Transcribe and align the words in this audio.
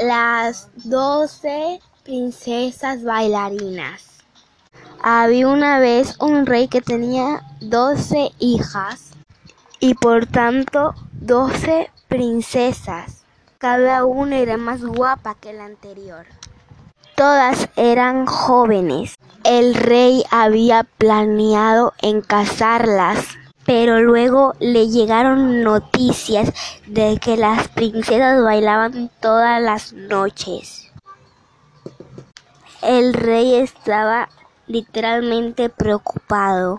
Las 0.00 0.70
doce 0.84 1.80
princesas 2.02 3.04
bailarinas. 3.04 4.24
Había 5.02 5.48
una 5.48 5.80
vez 5.80 6.16
un 6.18 6.46
rey 6.46 6.68
que 6.68 6.80
tenía 6.80 7.42
doce 7.60 8.30
hijas 8.38 9.10
y 9.80 9.94
por 9.94 10.26
tanto 10.26 10.94
doce 11.12 11.90
princesas. 12.08 13.22
Cada 13.58 14.06
una 14.06 14.38
era 14.38 14.56
más 14.56 14.82
guapa 14.82 15.34
que 15.34 15.52
la 15.52 15.66
anterior. 15.66 16.24
Todas 17.14 17.68
eran 17.76 18.26
jóvenes. 18.26 19.14
El 19.44 19.74
rey 19.74 20.24
había 20.30 20.84
planeado 20.84 21.92
en 22.00 22.22
casarlas, 22.22 23.36
pero 23.64 24.00
luego 24.00 24.54
le 24.58 24.88
llegaron 24.88 25.62
noticias 25.62 26.52
de 26.86 27.18
que 27.18 27.36
las 27.36 27.68
princesas 27.68 28.42
bailaban 28.42 29.10
todas 29.20 29.60
las 29.62 29.92
noches. 29.92 30.90
El 32.82 33.14
rey 33.14 33.54
estaba 33.54 34.28
literalmente 34.66 35.68
preocupado. 35.68 36.78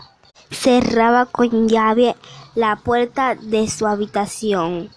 Cerraba 0.51 1.25
con 1.25 1.67
llave 1.67 2.15
la 2.55 2.75
puerta 2.75 3.35
de 3.35 3.69
su 3.69 3.87
habitación 3.87 4.89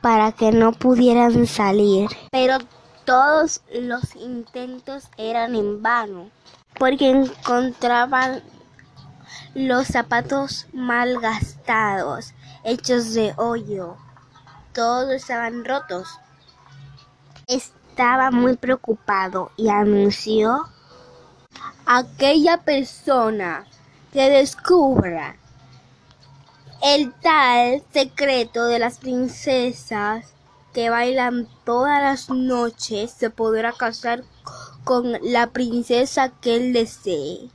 para 0.00 0.32
que 0.32 0.52
no 0.52 0.72
pudieran 0.72 1.46
salir. 1.46 2.08
Pero 2.30 2.58
todos 3.04 3.60
los 3.72 4.14
intentos 4.16 5.04
eran 5.16 5.54
en 5.54 5.82
vano, 5.82 6.30
porque 6.78 7.10
encontraban 7.10 8.42
los 9.56 9.86
zapatos 9.86 10.66
mal 10.74 11.18
gastados, 11.18 12.34
hechos 12.62 13.14
de 13.14 13.32
hoyo. 13.38 13.96
Todos 14.74 15.10
estaban 15.14 15.64
rotos. 15.64 16.20
Estaba 17.46 18.30
muy 18.30 18.58
preocupado 18.58 19.50
y 19.56 19.70
anunció 19.70 20.68
aquella 21.86 22.58
persona 22.58 23.64
que 24.12 24.28
descubra 24.28 25.36
el 26.82 27.14
tal 27.14 27.82
secreto 27.94 28.66
de 28.66 28.78
las 28.78 28.98
princesas 28.98 30.34
que 30.74 30.90
bailan 30.90 31.48
todas 31.64 32.02
las 32.02 32.28
noches 32.28 33.10
se 33.10 33.30
podrá 33.30 33.72
casar 33.72 34.22
con 34.84 35.16
la 35.22 35.46
princesa 35.46 36.28
que 36.28 36.56
él 36.56 36.74
desee. 36.74 37.48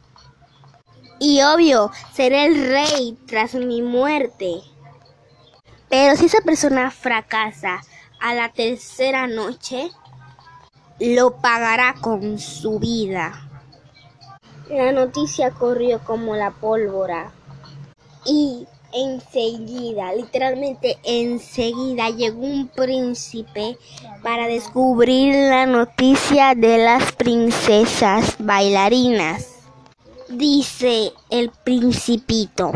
Y 1.24 1.40
obvio, 1.44 1.92
seré 2.12 2.48
el 2.48 2.68
rey 2.72 3.16
tras 3.28 3.54
mi 3.54 3.84
muerte. 3.84 4.56
Pero 5.88 6.16
si 6.16 6.26
esa 6.26 6.42
persona 6.42 6.90
fracasa 6.90 7.82
a 8.20 8.34
la 8.34 8.52
tercera 8.52 9.28
noche, 9.28 9.92
lo 11.00 11.36
pagará 11.36 11.94
con 12.02 12.40
su 12.40 12.80
vida. 12.80 13.48
La 14.68 14.92
noticia 14.92 15.52
corrió 15.52 16.04
como 16.04 16.36
la 16.36 16.50
pólvora 16.50 17.32
y 18.26 18.66
enseguida, 18.92 20.16
literalmente 20.16 20.98
enseguida, 21.04 22.10
llegó 22.10 22.40
un 22.40 22.68
príncipe 22.68 23.78
para 24.24 24.48
descubrir 24.48 25.36
la 25.36 25.68
noticia 25.68 26.56
de 26.56 26.80
las 26.80 27.12
princesas 27.12 28.38
bailarinas. 28.40 29.61
Dice 30.34 31.12
el 31.30 31.50
principito, 31.50 32.72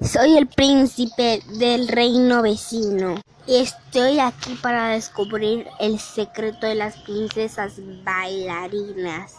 soy 0.00 0.36
el 0.36 0.48
príncipe 0.48 1.40
del 1.56 1.86
reino 1.86 2.42
vecino 2.42 3.14
y 3.46 3.58
estoy 3.58 4.18
aquí 4.18 4.58
para 4.60 4.88
descubrir 4.88 5.68
el 5.78 6.00
secreto 6.00 6.66
de 6.66 6.74
las 6.74 6.96
princesas 6.96 7.74
bailarinas. 8.02 9.36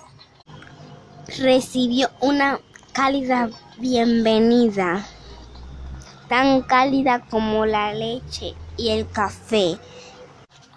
Recibió 1.39 2.09
una 2.21 2.61
cálida 2.93 3.49
bienvenida 3.79 5.05
tan 6.29 6.61
cálida 6.61 7.25
como 7.29 7.65
la 7.65 7.93
leche 7.93 8.53
y 8.77 8.91
el 8.91 9.09
café. 9.09 9.77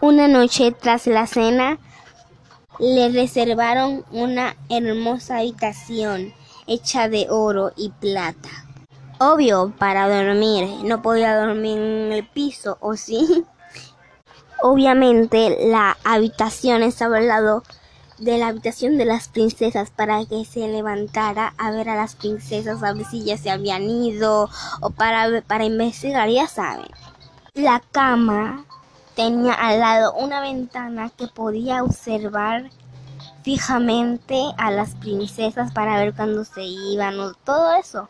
Una 0.00 0.27
noche 0.27 0.72
tras 0.72 1.06
la 1.06 1.28
cena 1.28 1.78
le 2.81 3.10
reservaron 3.10 4.04
una 4.10 4.56
hermosa 4.69 5.38
habitación 5.38 6.34
hecha 6.69 7.09
de 7.09 7.27
oro 7.31 7.73
y 7.77 7.91
plata. 7.91 8.51
Obvio, 9.19 9.73
para 9.79 10.09
dormir. 10.09 10.84
No 10.84 11.03
podía 11.03 11.37
dormir 11.37 11.79
en 11.79 12.12
el 12.12 12.27
piso, 12.27 12.79
¿o 12.81 12.95
sí? 12.95 13.45
Obviamente 14.62 15.69
la 15.69 15.97
habitación 16.05 16.83
estaba 16.83 17.19
al 17.19 17.28
lado 17.28 17.65
de 18.19 18.39
la 18.39 18.49
habitación 18.49 18.99
de 18.99 19.05
las 19.05 19.28
princesas 19.28 19.91
para 19.91 20.25
que 20.27 20.45
se 20.45 20.67
levantara 20.69 21.55
a 21.57 21.71
ver 21.71 21.89
a 21.89 21.97
las 21.97 22.17
princesas 22.17 22.83
a 22.83 22.93
ver 22.93 23.07
si 23.07 23.25
ya 23.25 23.37
se 23.39 23.51
habían 23.51 23.83
ido 23.89 24.51
o 24.81 24.91
para, 24.91 25.43
para 25.43 25.65
investigar, 25.65 26.28
ya 26.28 26.49
saben. 26.49 26.89
La 27.55 27.81
cama 27.93 28.65
tenía 29.15 29.53
al 29.53 29.81
lado 29.81 30.12
una 30.15 30.41
ventana 30.41 31.11
que 31.11 31.28
podía 31.28 31.83
observar 31.83 32.71
fijamente 33.48 34.38
a 34.59 34.70
las 34.70 34.91
princesas 34.97 35.72
para 35.72 35.98
ver 35.98 36.12
cuándo 36.12 36.44
se 36.44 36.64
iban 36.64 37.19
o 37.19 37.32
todo 37.32 37.72
eso. 37.76 38.06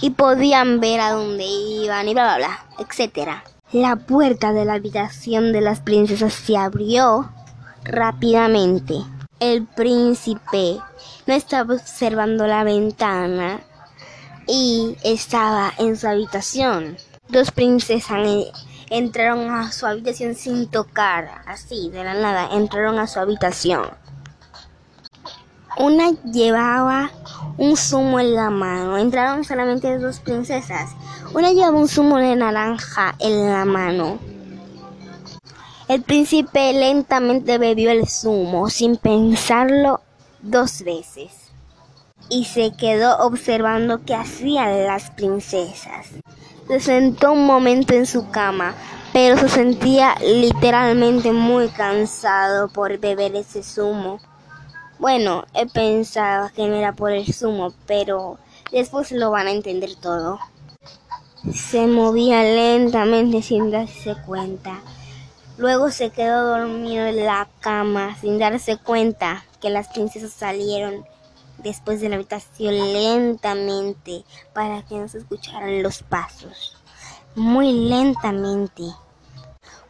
Y 0.00 0.10
podían 0.10 0.80
ver 0.80 0.98
a 0.98 1.12
dónde 1.12 1.44
iban 1.44 2.08
y 2.08 2.12
bla 2.12 2.24
bla 2.24 2.36
bla, 2.38 2.66
etcétera. 2.80 3.44
La 3.70 3.94
puerta 3.94 4.52
de 4.52 4.64
la 4.64 4.72
habitación 4.72 5.52
de 5.52 5.60
las 5.60 5.78
princesas 5.78 6.32
se 6.32 6.56
abrió 6.56 7.30
rápidamente. 7.84 8.96
El 9.38 9.64
príncipe 9.64 10.80
no 11.28 11.34
estaba 11.34 11.74
observando 11.74 12.48
la 12.48 12.64
ventana 12.64 13.60
y 14.48 14.96
estaba 15.04 15.72
en 15.78 15.96
su 15.96 16.08
habitación. 16.08 16.96
Dos 17.28 17.52
princesas 17.52 18.26
entraron 18.90 19.50
a 19.50 19.70
su 19.70 19.86
habitación 19.86 20.34
sin 20.34 20.66
tocar, 20.66 21.42
así, 21.46 21.90
de 21.90 22.02
la 22.02 22.14
nada, 22.14 22.48
entraron 22.56 22.98
a 22.98 23.06
su 23.06 23.20
habitación. 23.20 24.07
Una 25.78 26.10
llevaba 26.24 27.12
un 27.56 27.76
zumo 27.76 28.18
en 28.18 28.34
la 28.34 28.50
mano. 28.50 28.98
Entraron 28.98 29.44
solamente 29.44 29.96
dos 29.98 30.18
princesas. 30.18 30.90
Una 31.32 31.52
llevaba 31.52 31.78
un 31.78 31.86
zumo 31.86 32.18
de 32.18 32.34
naranja 32.34 33.14
en 33.20 33.48
la 33.48 33.64
mano. 33.64 34.18
El 35.86 36.02
príncipe 36.02 36.72
lentamente 36.72 37.58
bebió 37.58 37.90
el 37.90 38.08
zumo 38.08 38.68
sin 38.68 38.96
pensarlo 38.96 40.00
dos 40.42 40.82
veces 40.82 41.30
y 42.28 42.44
se 42.44 42.72
quedó 42.72 43.18
observando 43.18 44.04
qué 44.04 44.14
hacían 44.14 44.84
las 44.84 45.10
princesas. 45.10 46.08
Se 46.66 46.80
sentó 46.80 47.32
un 47.32 47.46
momento 47.46 47.94
en 47.94 48.04
su 48.04 48.30
cama, 48.30 48.74
pero 49.12 49.38
se 49.38 49.48
sentía 49.48 50.14
literalmente 50.20 51.32
muy 51.32 51.68
cansado 51.68 52.68
por 52.68 52.98
beber 52.98 53.36
ese 53.36 53.62
zumo. 53.62 54.20
Bueno, 54.98 55.44
he 55.54 55.66
pensado 55.66 56.50
que 56.54 56.66
no 56.66 56.74
era 56.74 56.92
por 56.92 57.12
el 57.12 57.32
zumo, 57.32 57.72
pero 57.86 58.38
después 58.72 59.12
lo 59.12 59.30
van 59.30 59.46
a 59.46 59.52
entender 59.52 59.94
todo. 59.94 60.40
Se 61.54 61.86
movía 61.86 62.42
lentamente 62.42 63.42
sin 63.42 63.70
darse 63.70 64.16
cuenta. 64.26 64.80
Luego 65.56 65.92
se 65.92 66.10
quedó 66.10 66.48
dormido 66.48 67.06
en 67.06 67.24
la 67.24 67.48
cama 67.60 68.16
sin 68.20 68.40
darse 68.40 68.76
cuenta 68.76 69.44
que 69.60 69.70
las 69.70 69.86
princesas 69.88 70.32
salieron 70.32 71.04
después 71.58 72.00
de 72.00 72.08
la 72.08 72.16
habitación 72.16 72.74
lentamente 72.92 74.24
para 74.52 74.82
que 74.82 74.96
no 74.96 75.06
se 75.06 75.18
escucharan 75.18 75.80
los 75.80 76.02
pasos. 76.02 76.76
Muy 77.36 77.88
lentamente. 77.88 78.82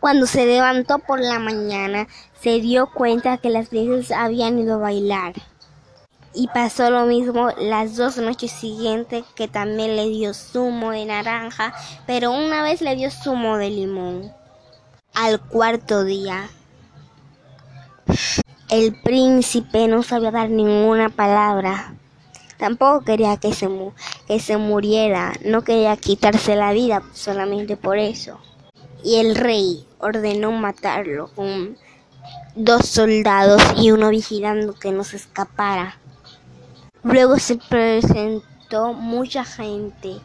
Cuando 0.01 0.27
se 0.27 0.47
levantó 0.47 1.01
por 1.01 1.19
la 1.19 1.39
mañana, 1.39 2.07
se 2.41 2.61
dio 2.61 2.89
cuenta 2.93 3.39
que 3.39 3.51
las 3.51 3.69
princesas 3.69 4.17
habían 4.17 4.59
ido 4.59 4.77
a 4.77 4.79
bailar. 4.79 5.35
Y 6.35 6.47
pasó 6.49 6.91
lo 6.91 7.07
mismo 7.07 7.51
las 7.59 7.97
dos 7.97 8.19
noches 8.19 8.53
siguientes 8.53 9.25
que 9.35 9.49
también 9.49 9.97
le 9.97 10.09
dio 10.09 10.35
zumo 10.35 10.93
de 10.93 11.05
naranja, 11.07 11.75
pero 12.07 12.31
una 12.31 12.63
vez 12.63 12.81
le 12.81 12.95
dio 12.95 13.11
zumo 13.11 13.57
de 13.57 13.71
limón. 13.71 14.33
Al 15.15 15.41
cuarto 15.41 16.05
día, 16.05 16.49
el 18.69 18.95
príncipe 19.03 19.89
no 19.89 20.03
sabía 20.03 20.31
dar 20.31 20.51
ninguna 20.51 21.09
palabra. 21.09 21.95
Tampoco 22.59 23.05
quería 23.05 23.37
que 23.39 23.53
se, 23.55 23.69
que 24.27 24.39
se 24.39 24.59
muriera, 24.59 25.33
no 25.45 25.63
quería 25.63 25.97
quitarse 25.97 26.55
la 26.55 26.73
vida 26.73 27.03
solamente 27.15 27.77
por 27.77 27.99
eso. 27.99 28.39
Y 29.03 29.17
el 29.17 29.35
rey 29.35 29.87
ordenó 29.99 30.53
matarlo 30.53 31.31
con 31.35 31.77
dos 32.59 32.87
soldados 32.87 33.63
y 33.77 33.93
uno 33.93 34.11
vigilando 34.11 34.75
que 34.75 34.91
no 34.91 35.05
se 35.05 35.17
escapara. 35.17 35.97
Luego 37.05 37.39
se 37.39 37.57
presentó 37.57 38.93
mucha 38.93 39.45
gente 39.45 40.17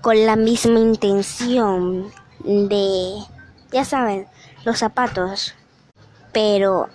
con 0.00 0.26
la 0.26 0.34
misma 0.34 0.80
intención 0.80 2.10
de 2.40 3.24
ya 3.70 3.84
saben, 3.84 4.26
los 4.64 4.78
zapatos. 4.78 5.54
pero 6.32 6.88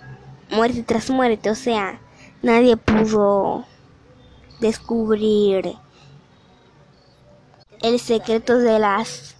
muerte 0.50 0.82
tras 0.82 1.08
muerte, 1.08 1.50
o 1.50 1.54
sea, 1.54 1.98
nadie 2.42 2.76
pudo 2.76 3.64
descubrir 4.60 5.76
el 7.82 7.98
secreto 7.98 8.58
de 8.58 8.78
las 8.78 9.36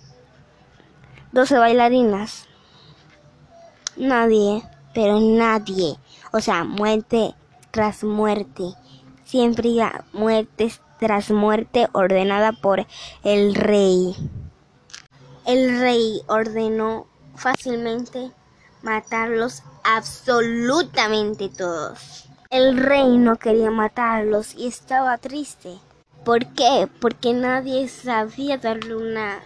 12 1.32 1.58
bailarinas. 1.58 2.46
Nadie, 3.96 4.62
pero 4.94 5.20
nadie. 5.20 5.96
O 6.32 6.40
sea, 6.40 6.64
muerte 6.64 7.34
tras 7.70 8.04
muerte. 8.04 8.74
Siempre 9.24 9.68
iba 9.68 10.04
muerte 10.12 10.72
tras 10.98 11.30
muerte 11.30 11.88
ordenada 11.92 12.52
por 12.52 12.86
el 13.22 13.54
rey. 13.54 14.14
El 15.46 15.80
rey 15.80 16.20
ordenó 16.26 17.06
fácilmente 17.34 18.30
matarlos 18.82 19.62
absolutamente 19.84 21.48
todos. 21.48 22.26
El 22.50 22.76
rey 22.76 23.16
no 23.16 23.36
quería 23.36 23.70
matarlos 23.70 24.54
y 24.54 24.66
estaba 24.66 25.16
triste. 25.18 25.78
¿Por 26.24 26.46
qué? 26.54 26.88
Porque 27.00 27.32
nadie 27.32 27.88
sabía 27.88 28.58
darle 28.58 28.94
una 28.94 29.40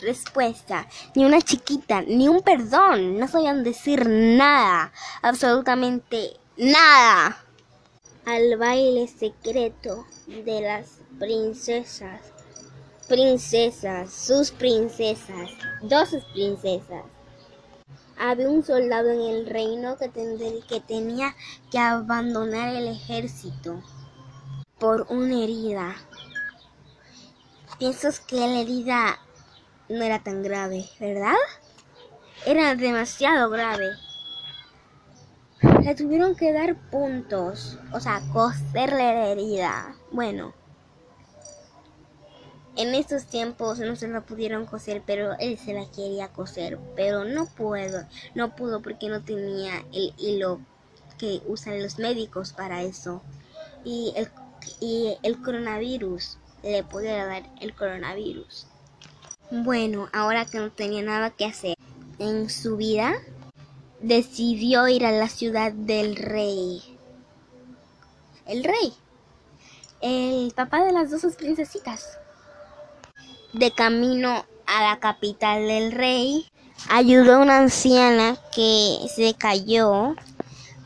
respuesta, 0.00 0.86
ni 1.14 1.24
una 1.24 1.40
chiquita, 1.40 2.02
ni 2.02 2.28
un 2.28 2.42
perdón. 2.42 3.18
No 3.18 3.28
sabían 3.28 3.64
decir 3.64 4.08
nada, 4.08 4.92
absolutamente 5.22 6.36
nada. 6.56 7.44
Al 8.24 8.56
baile 8.58 9.08
secreto 9.08 10.06
de 10.26 10.60
las 10.60 11.00
princesas. 11.18 12.20
Princesas, 13.08 14.12
sus 14.12 14.52
princesas, 14.52 15.50
dos 15.82 16.10
princesas. 16.32 17.02
Había 18.16 18.48
un 18.48 18.62
soldado 18.62 19.10
en 19.10 19.20
el 19.20 19.46
reino 19.46 19.96
que, 19.96 20.10
que 20.68 20.80
tenía 20.80 21.34
que 21.72 21.78
abandonar 21.78 22.76
el 22.76 22.86
ejército 22.86 23.82
por 24.78 25.06
una 25.10 25.42
herida. 25.42 25.96
Piensas 27.78 28.20
que 28.20 28.36
la 28.36 28.60
herida 28.60 29.18
no 29.90 30.02
era 30.02 30.22
tan 30.22 30.42
grave, 30.42 30.88
¿verdad? 30.98 31.34
Era 32.46 32.74
demasiado 32.74 33.50
grave. 33.50 33.90
Le 35.82 35.94
tuvieron 35.94 36.34
que 36.34 36.52
dar 36.52 36.76
puntos, 36.90 37.78
o 37.92 38.00
sea, 38.00 38.22
coserle 38.32 39.12
la 39.12 39.28
herida. 39.28 39.94
Bueno, 40.10 40.54
en 42.76 42.94
estos 42.94 43.26
tiempos 43.26 43.78
no 43.80 43.96
se 43.96 44.08
la 44.08 44.22
pudieron 44.22 44.64
coser, 44.64 45.02
pero 45.04 45.36
él 45.38 45.58
se 45.58 45.74
la 45.74 45.90
quería 45.90 46.28
coser, 46.28 46.78
pero 46.96 47.24
no 47.24 47.46
puedo, 47.46 48.06
no 48.34 48.54
pudo 48.54 48.80
porque 48.80 49.08
no 49.08 49.22
tenía 49.22 49.84
el 49.92 50.14
hilo 50.16 50.60
que 51.18 51.42
usan 51.46 51.82
los 51.82 51.98
médicos 51.98 52.52
para 52.52 52.82
eso. 52.82 53.22
Y 53.84 54.14
el, 54.16 54.30
y 54.80 55.18
el 55.22 55.42
coronavirus, 55.42 56.38
le 56.62 56.84
podía 56.84 57.26
dar 57.26 57.42
el 57.60 57.74
coronavirus. 57.74 58.69
Bueno, 59.50 60.08
ahora 60.12 60.46
que 60.46 60.58
no 60.58 60.70
tenía 60.70 61.02
nada 61.02 61.30
que 61.30 61.44
hacer 61.44 61.74
en 62.20 62.48
su 62.48 62.76
vida, 62.76 63.14
decidió 64.00 64.86
ir 64.86 65.04
a 65.04 65.10
la 65.10 65.28
ciudad 65.28 65.72
del 65.72 66.14
rey. 66.14 66.80
El 68.46 68.62
rey, 68.62 68.92
el 70.00 70.52
papá 70.54 70.84
de 70.84 70.92
las 70.92 71.10
dos 71.10 71.34
princesitas 71.34 72.18
de 73.52 73.72
camino 73.72 74.44
a 74.66 74.82
la 74.82 75.00
capital 75.00 75.66
del 75.66 75.90
rey, 75.90 76.46
ayudó 76.88 77.34
a 77.34 77.40
una 77.40 77.58
anciana 77.58 78.36
que 78.54 78.98
se 79.12 79.34
cayó 79.34 80.14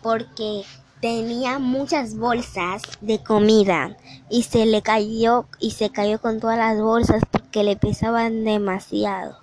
porque 0.02 0.62
tenía 1.05 1.59
muchas 1.59 2.17
bolsas 2.17 2.81
de 3.03 3.23
comida 3.23 3.95
y 4.31 4.45
se 4.45 4.65
le 4.65 4.81
cayó 4.81 5.45
y 5.61 5.73
se 5.73 5.91
cayó 5.91 6.19
con 6.19 6.41
todas 6.41 6.56
las 6.56 6.81
bolsas 6.81 7.23
porque 7.31 7.62
le 7.62 7.77
pesaban 7.77 8.43
demasiado. 8.43 9.37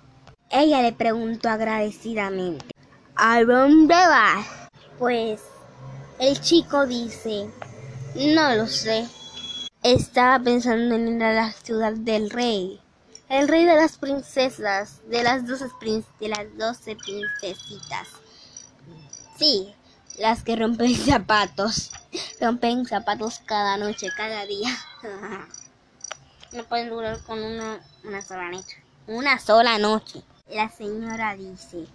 Ella 0.50 0.82
le 0.82 0.92
preguntó 0.92 1.50
agradecidamente, 1.50 2.66
¿a 3.14 3.44
dónde 3.44 3.94
vas? 3.94 4.44
Pues 4.98 5.40
el 6.18 6.40
chico 6.40 6.84
dice, 6.84 7.48
no 8.16 8.56
lo 8.56 8.66
sé. 8.66 9.06
Estaba 9.84 10.40
pensando 10.40 10.96
en 10.96 11.14
ir 11.14 11.22
a 11.22 11.32
la 11.32 11.52
ciudad 11.52 11.92
del 11.92 12.28
rey 12.30 12.80
el 13.28 13.46
rey 13.46 13.64
de 13.64 13.76
las 13.76 13.98
princesas, 13.98 15.00
de 15.08 15.22
las 15.22 15.46
doce, 15.46 15.66
de 16.20 16.28
las 16.28 16.58
doce 16.58 16.96
princesitas. 16.96 18.08
Sí, 19.38 19.72
las 20.18 20.42
que 20.42 20.56
rompen 20.56 20.94
zapatos. 20.96 21.92
Rompen 22.40 22.86
zapatos 22.86 23.40
cada 23.44 23.76
noche, 23.76 24.08
cada 24.16 24.44
día. 24.46 24.70
no 26.52 26.64
pueden 26.64 26.90
durar 26.90 27.20
con 27.20 27.42
una, 27.42 27.80
una 28.04 28.22
sola 28.22 28.50
noche. 28.50 28.82
Una 29.06 29.38
sola 29.38 29.78
noche. 29.78 30.22
La 30.50 30.68
señora 30.68 31.34
dice, 31.34 31.86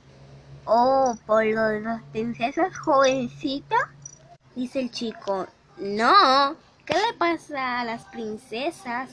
oh, 0.65 1.15
por 1.25 1.45
lo 1.45 1.67
de 1.67 1.81
las 1.81 2.01
princesas 2.11 2.75
jovencitas. 2.77 3.81
Dice 4.55 4.79
el 4.79 4.91
chico, 4.91 5.47
no, 5.77 6.55
¿qué 6.85 6.95
le 6.95 7.13
pasa 7.17 7.81
a 7.81 7.85
las 7.85 8.03
princesas? 8.05 9.09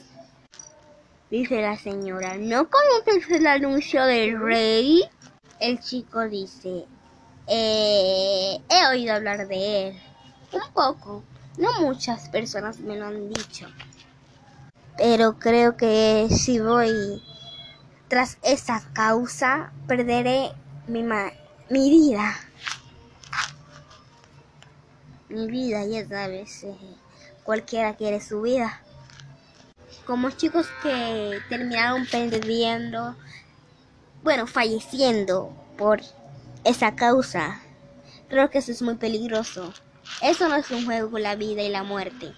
dice 1.29 1.61
la 1.61 1.77
señora. 1.77 2.37
¿No 2.37 2.69
conoces 2.69 3.29
el 3.29 3.47
anuncio 3.47 4.05
del 4.05 4.39
rey? 4.39 5.03
El 5.59 5.79
chico 5.79 6.27
dice, 6.27 6.85
eh, 7.47 8.59
oído 8.95 9.13
hablar 9.13 9.47
de 9.47 9.87
él. 9.87 10.01
Un 10.51 10.73
poco. 10.73 11.23
No 11.57 11.81
muchas 11.81 12.29
personas 12.29 12.79
me 12.79 12.97
lo 12.97 13.07
han 13.07 13.29
dicho. 13.29 13.67
Pero 14.97 15.37
creo 15.39 15.77
que 15.77 16.27
si 16.29 16.59
voy 16.59 17.21
tras 18.07 18.37
esa 18.43 18.81
causa, 18.93 19.71
perderé 19.87 20.51
mi, 20.87 21.03
mi 21.03 21.89
vida. 21.89 22.35
Mi 25.29 25.47
vida, 25.47 25.85
ya 25.85 26.07
sabes, 26.07 26.63
eh, 26.63 26.75
cualquiera 27.43 27.95
quiere 27.95 28.21
su 28.21 28.41
vida 28.41 28.81
como 30.05 30.29
chicos 30.29 30.67
que 30.83 31.39
terminaron 31.49 32.05
perdiendo, 32.05 33.15
bueno, 34.23 34.47
falleciendo 34.47 35.51
por 35.77 36.01
esa 36.63 36.95
causa. 36.95 37.59
Creo 38.27 38.49
que 38.49 38.57
eso 38.59 38.71
es 38.71 38.81
muy 38.81 38.95
peligroso. 38.95 39.73
Eso 40.21 40.49
no 40.49 40.55
es 40.55 40.69
un 40.71 40.85
juego, 40.85 41.17
la 41.19 41.35
vida 41.35 41.61
y 41.61 41.69
la 41.69 41.83
muerte. 41.83 42.33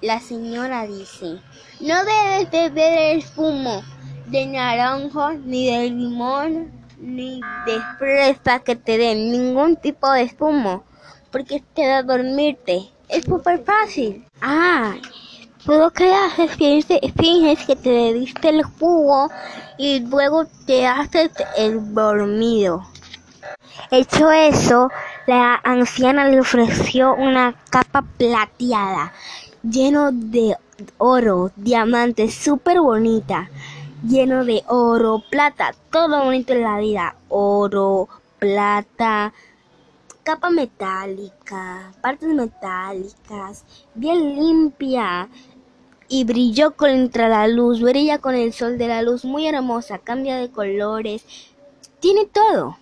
La 0.00 0.20
señora 0.20 0.86
dice, 0.86 1.40
no 1.80 1.94
debes 2.04 2.50
beber 2.50 3.16
el 3.16 3.22
zumo 3.22 3.82
de 4.26 4.46
naranja, 4.46 5.34
ni 5.34 5.66
de 5.66 5.90
limón, 5.90 6.70
ni 6.98 7.40
de 7.66 7.80
fresa 7.98 8.60
que 8.60 8.76
te 8.76 8.98
den 8.98 9.32
ningún 9.32 9.76
tipo 9.76 10.10
de 10.10 10.28
zumo, 10.28 10.84
porque 11.30 11.62
te 11.74 11.86
da 11.86 11.98
a 11.98 12.02
dormirte. 12.02 12.88
Es 13.08 13.24
súper 13.24 13.64
fácil. 13.64 14.24
Ah, 14.40 14.94
Luego 15.68 15.90
que 15.90 16.10
haces, 16.10 16.56
finges 16.56 17.66
que 17.66 17.76
te 17.76 17.90
bebiste 17.90 18.48
el 18.48 18.62
jugo 18.62 19.28
y 19.76 20.00
luego 20.00 20.46
te 20.66 20.86
haces 20.86 21.30
el 21.58 21.94
dormido. 21.94 22.84
Hecho 23.90 24.30
eso, 24.30 24.90
la 25.26 25.54
anciana 25.54 26.28
le 26.28 26.40
ofreció 26.40 27.14
una 27.14 27.54
capa 27.70 28.02
plateada, 28.02 29.12
lleno 29.62 30.10
de 30.12 30.56
oro, 30.98 31.50
diamantes, 31.56 32.34
súper 32.34 32.80
bonita, 32.80 33.48
lleno 34.06 34.44
de 34.44 34.62
oro, 34.68 35.22
plata, 35.30 35.74
todo 35.90 36.24
bonito 36.24 36.52
en 36.52 36.62
la 36.62 36.78
vida, 36.78 37.16
oro, 37.28 38.08
plata, 38.38 39.32
capa 40.22 40.50
metálica, 40.50 41.92
partes 42.02 42.28
metálicas, 42.28 43.64
bien 43.94 44.36
limpia, 44.36 45.28
y 46.08 46.24
brilló 46.24 46.74
contra 46.74 47.28
la 47.28 47.48
luz, 47.48 47.80
brilla 47.80 48.18
con 48.18 48.34
el 48.34 48.52
sol 48.52 48.78
de 48.78 48.88
la 48.88 49.02
luz, 49.02 49.24
muy 49.24 49.46
hermosa, 49.46 49.98
cambia 49.98 50.36
de 50.36 50.50
colores, 50.50 51.24
tiene 52.00 52.26
todo. 52.26 52.76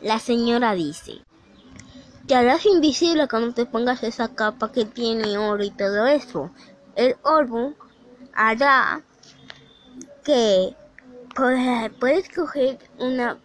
La 0.00 0.18
señora 0.18 0.74
dice, 0.74 1.20
te 2.26 2.34
harás 2.34 2.66
invisible 2.66 3.26
cuando 3.26 3.52
te 3.52 3.66
pongas 3.66 4.02
esa 4.02 4.34
capa 4.34 4.70
que 4.70 4.84
tiene 4.84 5.38
oro 5.38 5.64
y 5.64 5.70
todo 5.70 6.06
eso. 6.06 6.50
El 6.94 7.16
oro 7.22 7.74
hará 8.32 9.02
que 10.24 10.76
puedes 11.98 12.28
coger 12.28 12.78
una, 12.98 13.38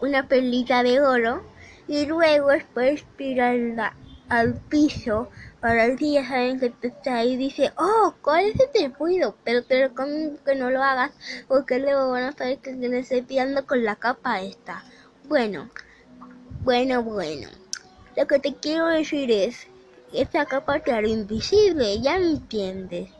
una 0.00 0.28
perlita 0.28 0.82
de 0.82 1.00
oro 1.00 1.42
y 1.86 2.06
luego 2.06 2.48
puedes 2.72 3.04
tirarla 3.16 3.94
al 4.28 4.54
piso 4.54 5.28
para 5.60 5.86
el 5.86 5.96
día 5.96 6.26
saben 6.26 6.60
que 6.60 6.70
te 6.70 6.88
está 6.88 7.16
ahí 7.16 7.32
y 7.32 7.36
dice, 7.36 7.72
oh, 7.76 8.14
¿cuál 8.22 8.44
es 8.44 8.60
este 8.60 8.88
ruido? 8.96 9.34
Pero 9.42 9.64
te 9.64 9.88
recomiendo 9.88 10.38
que 10.44 10.54
no 10.54 10.70
lo 10.70 10.82
hagas 10.82 11.10
porque 11.48 11.80
luego 11.80 12.12
van 12.12 12.24
a 12.24 12.32
saber 12.32 12.58
que 12.58 12.74
te 12.74 12.98
estoy 12.98 13.22
pillando 13.22 13.66
con 13.66 13.82
la 13.84 13.96
capa 13.96 14.40
esta. 14.40 14.84
Bueno, 15.28 15.68
Bueno, 16.64 17.02
bueno. 17.02 17.48
Lo 18.16 18.26
que 18.26 18.38
te 18.38 18.54
quiero 18.54 18.86
decir 18.86 19.30
es, 19.30 19.66
esta 20.12 20.46
capa 20.46 20.80
te 20.80 20.90
hará 20.90 21.06
invisible, 21.06 22.00
ya 22.00 22.18
me 22.18 22.30
entiendes. 22.30 23.10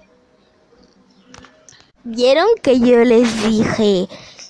Vieron 2.05 2.47
que 2.62 2.81
yo 2.81 3.05
les 3.05 3.43
dije 3.45 4.09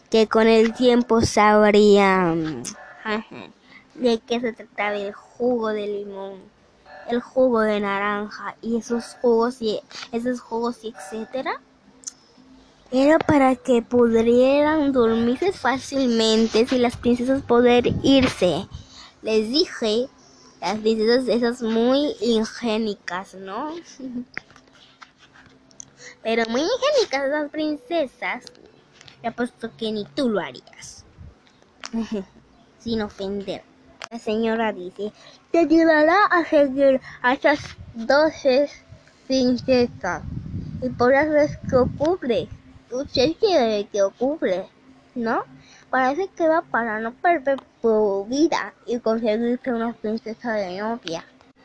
que 0.08 0.28
con 0.28 0.46
el 0.46 0.72
tiempo 0.72 1.20
sabrían 1.22 2.62
de 3.94 4.20
qué 4.20 4.40
se 4.40 4.52
trataba 4.52 4.96
el 4.96 5.12
jugo 5.12 5.70
de 5.70 5.86
limón, 5.88 6.40
el 7.08 7.20
jugo 7.20 7.60
de 7.62 7.80
naranja 7.80 8.56
y 8.62 8.76
esos 8.76 9.16
jugos 9.20 9.60
y 9.60 9.80
esos 10.12 10.40
jugos 10.40 10.84
y 10.84 10.94
etcétera. 10.96 11.60
Era 12.90 13.18
para 13.18 13.54
que 13.54 13.82
pudieran 13.82 14.92
dormirse 14.92 15.52
fácilmente 15.52 16.66
y 16.70 16.78
las 16.78 16.96
princesas 16.96 17.42
poder 17.42 17.92
irse. 18.02 18.66
Les 19.20 19.50
dije, 19.50 20.08
las 20.62 20.78
princesas 20.78 21.28
esas 21.28 21.60
muy 21.60 22.16
ingénicas, 22.20 23.34
¿no? 23.34 23.74
Pero 26.22 26.44
muy 26.48 26.62
ingénicas 26.62 27.28
esas 27.28 27.50
princesas. 27.50 28.44
Te 29.20 29.28
apuesto 29.28 29.70
que 29.76 29.92
ni 29.92 30.06
tú 30.06 30.30
lo 30.30 30.40
harías. 30.40 31.04
Sin 32.78 33.02
ofender. 33.02 33.62
La 34.10 34.18
señora 34.18 34.72
dice, 34.72 35.12
te 35.52 35.58
ayudará 35.58 36.24
a 36.24 36.42
seguir 36.46 37.02
a 37.20 37.34
esas 37.34 37.58
doce 37.92 38.70
princesas. 39.26 40.22
Y 40.80 40.88
por 40.88 41.12
eso 41.12 41.36
es 41.36 41.54
que 41.68 41.76
ocurre. 41.76 42.48
Usted 42.90 43.32
quiere 43.38 43.86
que 43.86 44.02
ocurre, 44.02 44.66
¿no? 45.14 45.44
Parece 45.90 46.28
que 46.28 46.48
va 46.48 46.62
para 46.62 47.00
no 47.00 47.12
perder 47.12 47.60
tu 47.82 48.24
vida 48.26 48.74
y 48.86 48.98
conseguirte 48.98 49.72
una 49.72 49.92
princesa 49.92 50.52
de 50.54 50.78
novia. 50.80 51.24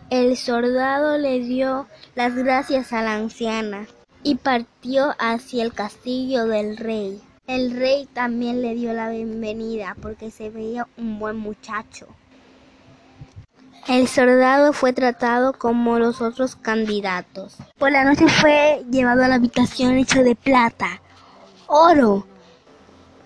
El 0.09 0.35
soldado 0.37 1.17
le 1.17 1.39
dio 1.39 1.87
las 2.15 2.35
gracias 2.35 2.93
a 2.93 3.01
la 3.01 3.15
anciana 3.15 3.87
y 4.21 4.35
partió 4.35 5.15
hacia 5.17 5.63
el 5.63 5.73
castillo 5.73 6.45
del 6.45 6.77
rey. 6.77 7.21
El 7.47 7.71
rey 7.71 8.07
también 8.13 8.61
le 8.61 8.73
dio 8.75 8.93
la 8.93 9.09
bienvenida 9.09 9.95
porque 10.01 10.31
se 10.31 10.49
veía 10.49 10.87
un 10.97 11.19
buen 11.19 11.37
muchacho. 11.37 12.07
El 13.87 14.07
soldado 14.07 14.71
fue 14.71 14.93
tratado 14.93 15.51
como 15.51 15.99
los 15.99 16.21
otros 16.21 16.55
candidatos. 16.55 17.57
Por 17.77 17.91
la 17.91 18.05
noche 18.05 18.29
fue 18.29 18.81
llevado 18.89 19.23
a 19.23 19.27
la 19.27 19.35
habitación 19.35 19.97
hecha 19.97 20.23
de 20.23 20.35
plata, 20.35 21.01
oro 21.73 22.25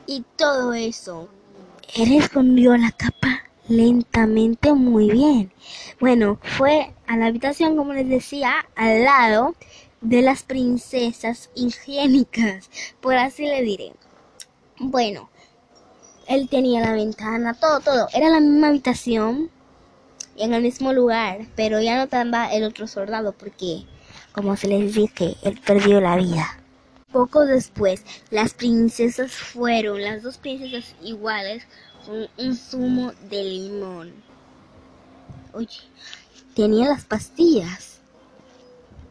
y 0.05 0.23
todo 0.37 0.73
eso. 0.73 1.27
Él 1.95 2.13
escondió 2.13 2.77
la 2.77 2.91
capa 2.91 3.43
lentamente 3.67 4.71
muy 4.73 5.11
bien. 5.11 5.51
Bueno, 5.99 6.39
fue 6.41 6.93
a 7.07 7.17
la 7.17 7.25
habitación, 7.27 7.75
como 7.75 7.93
les 7.93 8.07
decía, 8.07 8.53
al 8.75 9.03
lado 9.03 9.55
de 9.99 10.21
las 10.21 10.43
princesas 10.43 11.49
higiénicas, 11.55 12.69
por 13.01 13.15
así 13.15 13.45
le 13.45 13.61
diré. 13.63 13.91
Bueno, 14.79 15.29
él 16.27 16.47
tenía 16.49 16.81
la 16.81 16.93
ventana, 16.93 17.53
todo, 17.53 17.81
todo. 17.81 18.07
Era 18.13 18.29
la 18.29 18.39
misma 18.39 18.69
habitación, 18.69 19.49
en 20.37 20.53
el 20.53 20.61
mismo 20.61 20.93
lugar, 20.93 21.47
pero 21.55 21.81
ya 21.81 21.97
no 21.97 22.03
estaba 22.03 22.53
el 22.53 22.63
otro 22.63 22.87
soldado 22.87 23.33
porque, 23.33 23.85
como 24.31 24.55
se 24.55 24.67
les 24.67 24.93
dije, 24.93 25.35
él 25.43 25.59
perdió 25.65 25.99
la 25.99 26.15
vida. 26.15 26.59
Poco 27.11 27.45
después, 27.45 28.03
las 28.31 28.53
princesas 28.53 29.31
fueron, 29.31 30.01
las 30.01 30.23
dos 30.23 30.37
princesas 30.37 30.93
iguales, 31.01 31.63
con 32.05 32.27
un 32.37 32.55
zumo 32.55 33.13
de 33.29 33.43
limón. 33.43 34.13
Oye, 35.53 35.79
tenía 36.53 36.89
las 36.89 37.05
pastillas. 37.05 38.01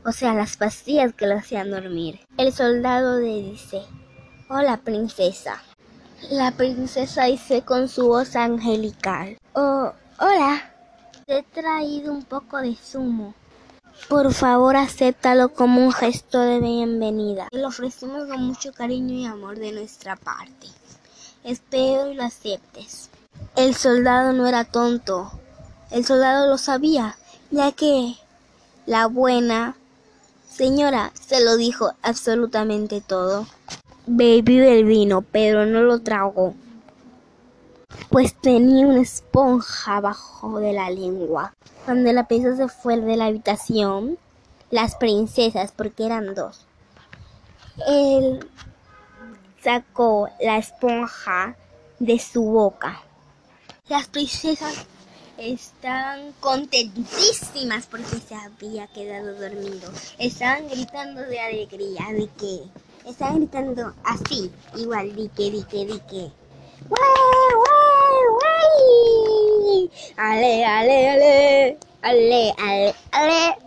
O 0.05 0.13
sea, 0.13 0.35
las 0.35 0.57
pastillas 0.57 1.15
que 1.15 1.27
lo 1.27 1.37
hacían 1.37 1.71
dormir. 1.71 2.21
El 2.37 2.53
soldado 2.53 3.19
le 3.19 3.43
dice, 3.43 3.81
hola 4.49 4.77
princesa. 4.77 5.63
La 6.31 6.53
princesa 6.53 7.25
dice 7.25 7.63
con 7.63 7.89
su 7.89 8.09
voz 8.09 8.37
angelical, 8.37 9.39
oh, 9.55 9.93
hola. 10.19 10.73
Te 11.27 11.39
he 11.39 11.43
traído 11.43 12.13
un 12.13 12.23
poco 12.23 12.59
de 12.59 12.77
zumo. 12.77 13.35
Por 14.09 14.33
favor, 14.33 14.77
acéptalo 14.77 15.49
como 15.49 15.85
un 15.85 15.93
gesto 15.93 16.41
de 16.41 16.61
bienvenida. 16.61 17.49
Te 17.51 17.59
lo 17.59 17.69
ofrecemos 17.69 18.29
con 18.29 18.41
mucho 18.43 18.73
cariño 18.73 19.15
y 19.15 19.27
amor 19.27 19.59
de 19.59 19.73
nuestra 19.73 20.15
parte. 20.15 20.69
Espero 21.43 22.11
y 22.11 22.15
lo 22.15 22.23
aceptes. 22.23 23.11
El 23.57 23.75
soldado 23.75 24.33
no 24.33 24.47
era 24.47 24.65
tonto. 24.65 25.33
El 25.91 26.05
soldado 26.05 26.49
lo 26.49 26.57
sabía, 26.57 27.17
ya 27.51 27.73
que 27.73 28.15
la 28.87 29.07
buena 29.07 29.77
señora 30.49 31.13
se 31.15 31.45
lo 31.45 31.57
dijo 31.57 31.93
absolutamente 32.03 33.01
todo. 33.01 33.47
Bebió 34.07 34.63
el 34.65 34.85
vino, 34.85 35.23
pero 35.23 35.67
no 35.67 35.81
lo 35.81 36.01
tragó 36.01 36.55
pues 38.11 38.35
tenía 38.35 38.87
una 38.87 39.03
esponja 39.03 39.97
abajo 39.97 40.59
de 40.59 40.73
la 40.73 40.91
lengua. 40.91 41.55
Cuando 41.85 42.13
la 42.13 42.27
princesa 42.27 42.57
se 42.57 42.69
fue 42.69 43.01
de 43.01 43.17
la 43.17 43.27
habitación, 43.27 44.19
las 44.71 44.97
princesas, 44.97 45.73
porque 45.73 46.07
eran 46.07 46.35
dos, 46.35 46.67
él 47.87 48.49
sacó 49.63 50.29
la 50.41 50.59
esponja 50.59 51.57
de 51.99 52.19
su 52.19 52.43
boca. 52.43 53.03
Las 53.89 54.09
princesas 54.09 54.87
estaban 55.39 56.33
contentísimas 56.41 57.87
porque 57.87 58.19
se 58.27 58.35
había 58.35 58.87
quedado 58.89 59.35
dormido. 59.35 59.91
Estaban 60.19 60.69
gritando 60.69 61.21
de 61.23 61.41
alegría, 61.41 62.07
de 62.13 62.29
que 62.39 62.63
estaban 63.09 63.37
gritando 63.37 63.95
así, 64.05 64.51
igual, 64.77 65.15
di 65.15 65.29
que, 65.29 65.51
di 65.51 65.63
que, 65.65 65.87
di 65.87 66.01
que. 66.01 66.33
Ale, 70.17 70.65
ale, 70.65 71.11
ale, 71.11 71.79
ale, 72.03 72.55
ale, 72.59 72.95
ale. 73.13 73.59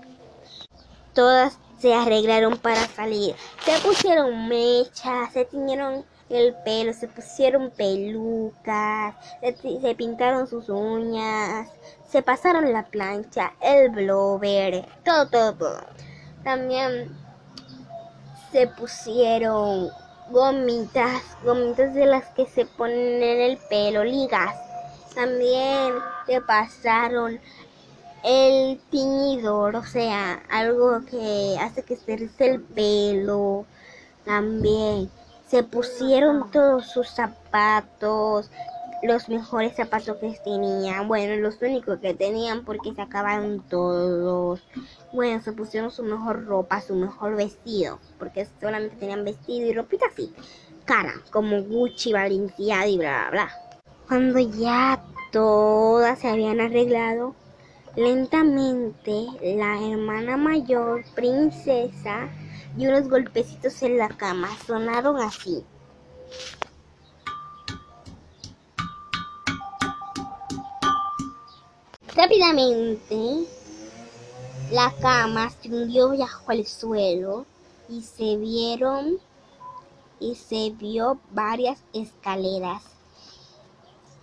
Todas 1.13 1.57
se 1.79 1.93
arreglaron 1.93 2.57
para 2.57 2.87
salir. 2.87 3.35
Se 3.65 3.77
pusieron 3.79 4.47
mechas, 4.47 5.31
se 5.33 5.45
tiñeron 5.45 6.05
el 6.29 6.55
pelo, 6.63 6.93
se 6.93 7.07
pusieron 7.07 7.71
pelucas, 7.71 9.15
se, 9.41 9.95
pintaron 9.95 10.47
sus 10.47 10.69
uñas, 10.69 11.69
se 12.07 12.21
pasaron 12.21 12.71
la 12.71 12.83
plancha, 12.83 13.53
el 13.61 13.89
blower, 13.89 14.85
todo, 15.03 15.27
todo, 15.29 15.53
todo. 15.55 15.81
También 16.43 17.15
se 18.51 18.67
pusieron 18.67 19.89
gomitas, 20.31 21.21
gomitas 21.43 21.93
de 21.93 22.05
las 22.05 22.25
que 22.29 22.45
se 22.45 22.65
ponen 22.65 23.23
en 23.23 23.41
el 23.41 23.57
pelo, 23.69 24.03
ligas. 24.03 24.55
También 25.15 25.95
se 26.25 26.41
pasaron 26.41 27.39
el 28.23 28.79
tiñidor, 28.89 29.75
o 29.75 29.83
sea, 29.83 30.43
algo 30.49 31.01
que 31.05 31.57
hace 31.59 31.83
que 31.83 31.95
se 31.95 32.17
rice 32.17 32.49
el 32.49 32.61
pelo. 32.61 33.65
También 34.25 35.09
se 35.47 35.63
pusieron 35.63 36.51
todos 36.51 36.85
sus 36.85 37.09
zapatos, 37.09 38.51
los 39.03 39.29
mejores 39.29 39.75
zapatos 39.75 40.17
que 40.17 40.37
tenían, 40.43 41.07
bueno, 41.07 41.35
los 41.37 41.61
únicos 41.61 41.99
que 41.99 42.13
tenían 42.13 42.65
porque 42.65 42.93
se 42.93 43.01
acabaron 43.01 43.61
todos. 43.69 44.61
Bueno, 45.13 45.41
se 45.41 45.53
pusieron 45.53 45.91
su 45.91 46.03
mejor 46.03 46.45
ropa, 46.45 46.81
su 46.81 46.95
mejor 46.95 47.35
vestido, 47.35 47.99
porque 48.17 48.47
solamente 48.59 48.97
tenían 48.97 49.23
vestido 49.23 49.67
y 49.67 49.73
ropita 49.73 50.07
así, 50.07 50.33
cara, 50.85 51.13
como 51.31 51.61
Gucci, 51.63 52.13
Balenciaga 52.13 52.87
y 52.87 52.97
bla, 52.97 53.29
bla, 53.29 53.31
bla. 53.31 53.51
Cuando 54.07 54.39
ya 54.39 55.03
todas 55.31 56.19
se 56.19 56.27
habían 56.27 56.59
arreglado, 56.59 57.35
lentamente 57.95 59.25
la 59.41 59.79
hermana 59.81 60.37
mayor, 60.37 61.03
princesa, 61.15 62.29
dio 62.75 62.89
unos 62.89 63.09
golpecitos 63.09 63.81
en 63.83 63.97
la 63.97 64.09
cama, 64.09 64.49
sonaron 64.65 65.17
así. 65.17 65.63
Rápidamente, 72.21 73.47
la 74.71 74.93
cama 75.01 75.49
se 75.49 75.69
hundió 75.69 76.17
bajo 76.17 76.51
el 76.51 76.67
suelo 76.67 77.45
y 77.87 78.01
se 78.01 78.35
vieron 78.35 79.19
y 80.19 80.35
se 80.35 80.71
vio 80.71 81.17
varias 81.31 81.79
escaleras 81.93 82.83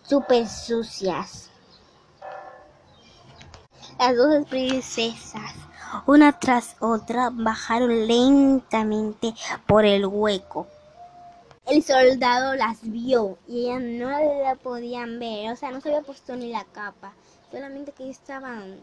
súper 0.03 0.47
sucias. 0.47 1.49
Las 3.99 4.15
dos 4.15 4.47
princesas, 4.47 5.55
una 6.05 6.39
tras 6.39 6.77
otra, 6.81 7.31
bajaron 7.33 8.07
lentamente 8.07 9.33
por 9.67 9.87
el 9.87 10.05
hueco. 10.05 10.67
El 11.65 11.83
soldado 11.83 12.57
las 12.57 12.77
vio 12.83 13.39
y 13.49 13.71
ellas 13.71 13.81
no 13.81 14.11
la 14.43 14.55
podían 14.57 15.19
ver, 15.19 15.51
o 15.51 15.57
sea, 15.57 15.71
no 15.71 15.81
se 15.81 15.89
había 15.89 16.03
puesto 16.03 16.37
ni 16.37 16.53
la 16.53 16.65
capa, 16.65 17.15
solamente 17.57 17.93
que 17.93 18.11
estaban 18.11 18.79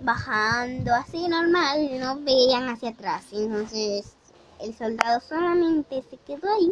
bajando 0.00 0.94
así 0.94 1.26
normal 1.26 1.80
y 1.80 1.98
no 1.98 2.20
veían 2.20 2.68
hacia 2.68 2.90
atrás. 2.90 3.24
Entonces 3.32 4.14
el 4.60 4.76
soldado 4.76 5.20
solamente 5.20 6.04
se 6.10 6.18
quedó 6.18 6.52
ahí 6.52 6.70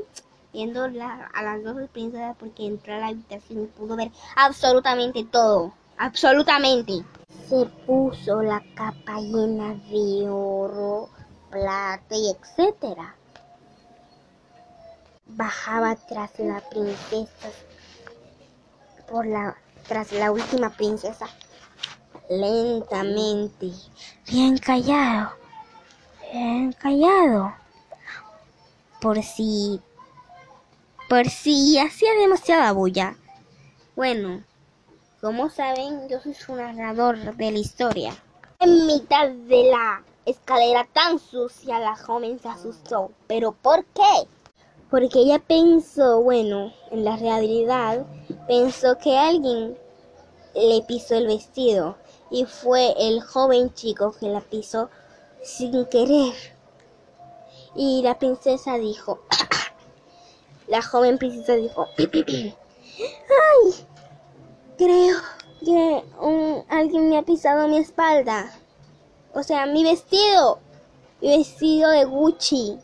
viendo 0.53 0.85
a 0.85 1.43
las 1.43 1.65
dos 1.65 1.89
princesas 1.91 2.37
porque 2.39 2.67
entró 2.67 2.95
a 2.95 2.99
la 2.99 3.07
habitación 3.07 3.63
y 3.63 3.67
pudo 3.67 3.97
ver 3.97 4.11
absolutamente 4.37 5.25
todo, 5.25 5.73
absolutamente. 5.97 7.03
Se 7.49 7.65
puso 7.87 8.43
la 8.43 8.63
capa 8.75 9.19
llena 9.19 9.75
de 9.91 10.29
oro, 10.29 11.09
plata 11.51 12.15
y 12.15 12.31
etcétera 12.31 13.15
bajaba 15.29 15.97
tras 15.97 16.39
la 16.39 16.61
princesa, 16.61 17.51
por 19.09 19.27
la, 19.27 19.57
tras 19.89 20.13
la 20.13 20.31
última 20.33 20.71
princesa, 20.71 21.27
lentamente, 22.29 23.71
bien 24.27 24.59
callado, 24.59 25.33
bien 26.33 26.73
callado, 26.73 27.55
por 29.01 29.23
si, 29.23 29.81
por 31.09 31.29
si 31.29 31.79
hacía 31.79 32.13
demasiada 32.15 32.73
bulla. 32.73 33.17
Bueno, 33.95 34.43
como 35.21 35.49
saben, 35.49 36.09
yo 36.09 36.21
soy 36.21 36.37
un 36.49 36.57
narrador 36.59 37.19
de 37.37 37.51
la 37.51 37.59
historia. 37.59 38.15
En 38.59 38.87
mitad 38.87 39.29
de 39.29 39.71
la 39.71 40.03
escalera 40.25 40.87
tan 40.93 41.19
sucia, 41.19 41.79
la 41.79 41.97
joven 41.97 42.39
se 42.39 42.49
asustó. 42.49 43.13
¿Pero 43.27 43.53
por 43.53 43.85
qué? 43.87 44.29
Porque 44.91 45.21
ella 45.21 45.39
pensó, 45.39 46.23
bueno, 46.23 46.73
en 46.91 47.05
la 47.05 47.17
realidad, 47.17 48.07
pensó 48.47 48.99
que 48.99 49.19
alguien 49.19 49.77
le 50.55 50.83
pisó 50.83 51.17
el 51.17 51.27
vestido 51.27 51.97
y 52.31 52.45
fue 52.45 52.95
el 52.99 53.21
joven 53.21 53.73
chico 53.75 54.15
que 54.19 54.29
la 54.29 54.41
pisó 54.41 54.91
sin 55.43 55.85
querer. 55.87 56.33
Y 57.75 58.03
la 58.03 58.19
princesa 58.19 58.79
dijo, 58.79 59.21
la 60.69 60.83
joven 60.83 61.19
princesa 61.19 61.55
dijo, 61.55 61.87
ay, 61.99 62.55
creo 64.79 65.19
que 65.65 66.05
alguien 66.69 67.11
me 67.11 67.19
ha 67.19 67.23
pisado 67.23 67.69
mi 67.69 67.79
espalda. 67.79 68.53
O 69.35 69.43
sea, 69.43 69.67
mi 69.67 69.85
vestido, 69.85 70.59
mi 71.21 71.37
vestido 71.37 71.91
de 71.91 72.05
Gucci. 72.05 72.79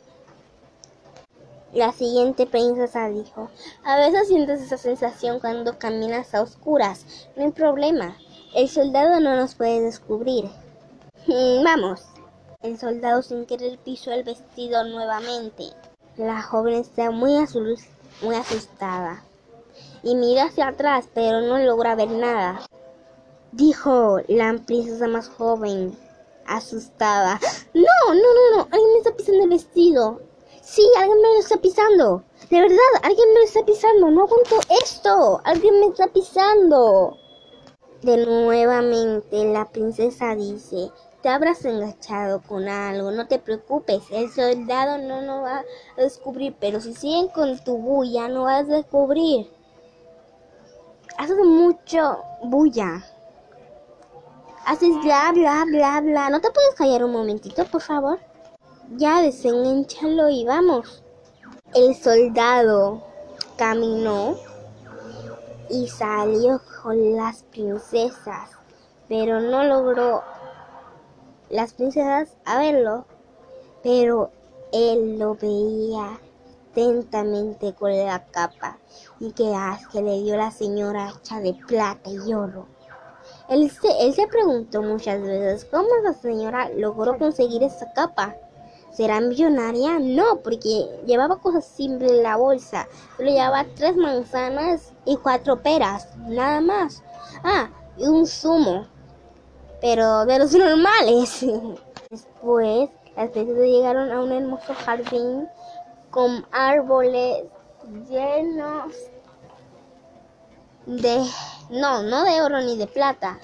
La 1.73 1.93
siguiente 1.93 2.47
princesa 2.47 3.09
dijo, 3.09 3.51
a 3.85 3.97
veces 3.97 4.29
sientes 4.29 4.61
esa 4.61 4.77
sensación 4.77 5.41
cuando 5.41 5.79
caminas 5.79 6.35
a 6.35 6.43
oscuras. 6.43 7.29
No 7.37 7.45
hay 7.45 7.51
problema. 7.51 8.17
El 8.55 8.69
soldado 8.69 9.21
no 9.21 9.37
nos 9.37 9.55
puede 9.55 9.81
descubrir. 9.81 10.51
Mm, 11.27 11.65
vamos. 11.65 12.05
El 12.63 12.79
soldado 12.79 13.23
sin 13.23 13.47
querer 13.47 13.79
pisó 13.79 14.13
el 14.13 14.25
vestido 14.25 14.85
nuevamente. 14.85 15.65
La 16.17 16.43
joven 16.43 16.75
está 16.75 17.11
muy, 17.11 17.33
muy 18.23 18.35
asustada 18.37 19.25
y 20.03 20.15
mira 20.15 20.45
hacia 20.45 20.69
atrás, 20.69 21.09
pero 21.15 21.41
no 21.41 21.59
logra 21.59 21.95
ver 21.95 22.11
nada. 22.11 22.61
Dijo 23.53 24.19
la 24.29 24.55
princesa 24.67 25.07
más 25.09 25.29
joven, 25.29 25.97
asustada. 26.47 27.39
No, 27.75 28.15
no, 28.15 28.15
no, 28.15 28.57
no, 28.57 28.63
alguien 28.65 28.99
está 28.99 29.15
pisando 29.17 29.45
el 29.45 29.51
vestido. 29.51 30.21
Sí, 30.63 30.89
alguien 30.97 31.21
me 31.21 31.29
lo 31.35 31.41
está 31.41 31.57
pisando. 31.57 32.23
De 32.49 32.61
verdad, 32.61 32.79
alguien 33.03 33.29
me 33.35 33.41
lo 33.41 33.45
está 33.45 33.65
pisando. 33.65 34.11
No 34.11 34.23
aguanto 34.23 34.61
esto. 34.83 35.41
Alguien 35.45 35.81
me 35.81 35.87
está 35.87 36.07
pisando. 36.07 37.19
De 38.03 38.25
nuevamente 38.25 39.45
la 39.45 39.69
princesa 39.69 40.37
dice, 40.37 40.91
te 41.21 41.29
habrás 41.29 41.65
enganchado 41.65 42.43
con 42.43 42.69
algo, 42.69 43.13
no 43.13 43.29
te 43.29 43.39
preocupes, 43.39 44.03
el 44.11 44.29
soldado 44.29 44.99
no 44.99 45.23
nos 45.23 45.45
va 45.45 45.65
a 45.97 46.01
descubrir, 46.01 46.57
pero 46.59 46.81
si 46.81 46.95
siguen 46.95 47.29
con 47.29 47.63
tu 47.63 47.79
bulla 47.79 48.27
no 48.27 48.43
vas 48.43 48.63
a 48.63 48.75
descubrir. 48.75 49.49
Haces 51.17 51.37
mucho 51.37 52.19
bulla. 52.43 53.05
Haces 54.67 55.01
bla 55.05 55.31
bla 55.33 55.65
bla 55.65 56.01
bla. 56.01 56.31
¿No 56.31 56.41
te 56.41 56.51
puedes 56.51 56.75
callar 56.75 57.05
un 57.05 57.13
momentito, 57.13 57.65
por 57.67 57.83
favor? 57.83 58.19
Ya 58.97 59.23
desenganchalo 59.23 60.29
y 60.29 60.45
vamos. 60.45 61.03
El 61.75 61.95
soldado 61.95 63.03
caminó 63.57 64.37
y 65.71 65.89
salió 65.89 66.61
con 66.83 67.17
las 67.17 67.43
princesas, 67.45 68.51
pero 69.09 69.41
no 69.41 69.65
logró 69.65 70.23
las 71.49 71.73
princesas 71.73 72.37
a 72.45 72.59
verlo, 72.59 73.07
pero 73.83 74.31
él 74.73 75.19
lo 75.19 75.37
veía 75.37 76.19
atentamente 76.71 77.75
con 77.75 77.97
la 77.97 78.27
capa 78.27 78.79
y 79.21 79.33
que, 79.33 79.55
que 79.91 80.03
le 80.03 80.21
dio 80.21 80.37
la 80.37 80.51
señora 80.51 81.15
hecha 81.17 81.41
de 81.41 81.55
plata 81.55 82.11
y 82.11 82.35
oro. 82.35 82.67
Él 83.49 83.71
se, 83.71 83.89
él 84.05 84.13
se 84.13 84.27
preguntó 84.27 84.83
muchas 84.83 85.23
veces 85.23 85.65
cómo 85.65 85.89
la 86.03 86.13
señora 86.13 86.69
logró 86.71 87.17
conseguir 87.17 87.63
esa 87.63 87.91
capa. 87.93 88.37
¿Será 88.93 89.23
millonaria? 89.23 89.99
No, 89.99 90.41
porque 90.45 90.87
llevaba 91.07 91.41
cosas 91.41 91.65
simples 91.65 92.13
en 92.13 92.23
la 92.23 92.37
bolsa. 92.37 92.87
Solo 93.17 93.31
llevaba 93.31 93.65
tres 93.75 93.97
manzanas 93.97 94.93
y 95.07 95.17
cuatro 95.17 95.63
peras, 95.63 96.09
nada 96.29 96.61
más. 96.61 97.03
Ah, 97.43 97.71
y 97.97 98.07
un 98.07 98.27
zumo. 98.27 98.87
Pero 99.81 100.27
de 100.27 100.39
los 100.39 100.53
normales. 100.55 101.45
Después, 102.11 102.91
las 103.17 103.31
princesas 103.31 103.65
llegaron 103.65 104.13
a 104.13 104.21
un 104.21 104.31
hermoso 104.31 104.75
jardín 104.75 105.49
con 106.11 106.47
árboles 106.53 107.45
llenos 108.11 108.93
de... 110.85 111.25
No, 111.71 112.03
no 112.03 112.25
de 112.25 112.43
oro 112.43 112.61
ni 112.61 112.77
de 112.77 112.87
plata, 112.87 113.39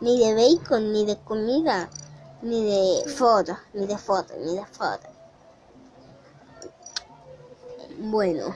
ni 0.00 0.18
de 0.18 0.34
bacon, 0.34 0.92
ni 0.92 1.06
de 1.06 1.16
comida 1.18 1.88
ni 2.42 2.64
de 2.64 3.08
foto, 3.10 3.56
ni 3.74 3.86
de 3.86 3.98
foto, 3.98 4.34
ni 4.36 4.54
de 4.56 4.66
foto. 4.66 5.08
Bueno, 7.98 8.54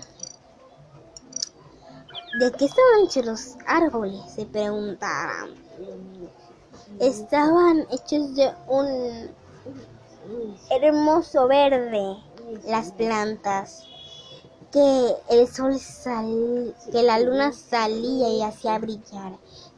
¿de 2.39 2.53
qué 2.53 2.65
estaban 2.67 3.01
hechos 3.05 3.27
los 3.27 3.57
árboles? 3.67 4.21
Se 4.35 4.47
preguntarán. 4.47 5.51
Estaban 7.01 7.87
hechos 7.91 8.37
de 8.37 8.55
un 8.69 9.31
hermoso 10.71 11.49
verde 11.49 12.17
las 12.67 12.93
plantas 12.93 13.85
que 14.71 15.17
el 15.29 15.49
sol 15.49 15.79
sal, 15.79 16.75
que 16.91 17.03
la 17.03 17.19
luna 17.19 17.53
salía 17.53 18.29
y 18.29 18.43
hacía 18.43 18.79
brillar 18.79 19.33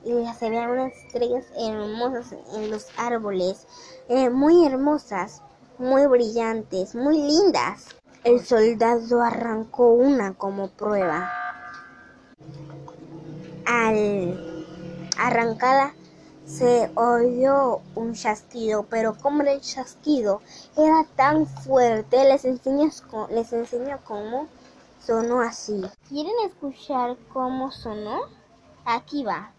y 0.05 0.27
se 0.35 0.51
veían 0.51 0.71
unas 0.71 0.93
estrellas 0.93 1.47
hermosas 1.57 2.35
en 2.55 2.71
los 2.71 2.88
árboles, 2.97 3.67
eh, 4.09 4.31
muy 4.31 4.67
hermosas, 4.67 5.43
muy 5.79 6.07
brillantes, 6.07 6.95
muy 6.95 7.19
lindas. 7.19 7.88
El 8.23 8.45
soldado 8.45 9.23
arrancó 9.23 9.93
una 9.93 10.35
como 10.35 10.69
prueba. 10.69 11.31
Al 13.67 14.38
arrancada 15.19 15.95
se 16.45 16.90
oyó 16.95 17.81
un 17.95 18.12
chasquido, 18.12 18.85
pero 18.85 19.14
como 19.14 19.43
el 19.43 19.61
chasquido 19.61 20.43
era 20.77 21.05
tan 21.17 21.47
fuerte, 21.47 22.25
les 22.25 22.45
enseño, 22.45 22.90
les 23.31 23.51
cómo 24.05 24.49
sonó 25.05 25.40
así. 25.40 25.83
¿Quieren 26.09 26.35
escuchar 26.47 27.17
cómo 27.33 27.71
sonó? 27.73 28.21
Aquí 28.85 29.25
va. 29.25 29.53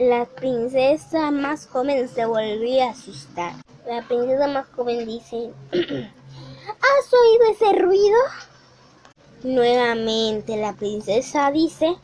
La 0.00 0.24
princesa 0.24 1.30
más 1.30 1.66
joven 1.66 2.08
se 2.08 2.24
volvió 2.24 2.84
a 2.84 2.92
asustar. 2.92 3.52
La 3.86 4.00
princesa 4.08 4.46
más 4.46 4.66
joven 4.74 5.04
dice, 5.04 5.50
¿has 5.72 7.12
oído 7.12 7.44
ese 7.52 7.78
ruido? 7.78 8.16
Nuevamente 9.42 10.56
la 10.56 10.72
princesa 10.72 11.50
dice, 11.50 11.96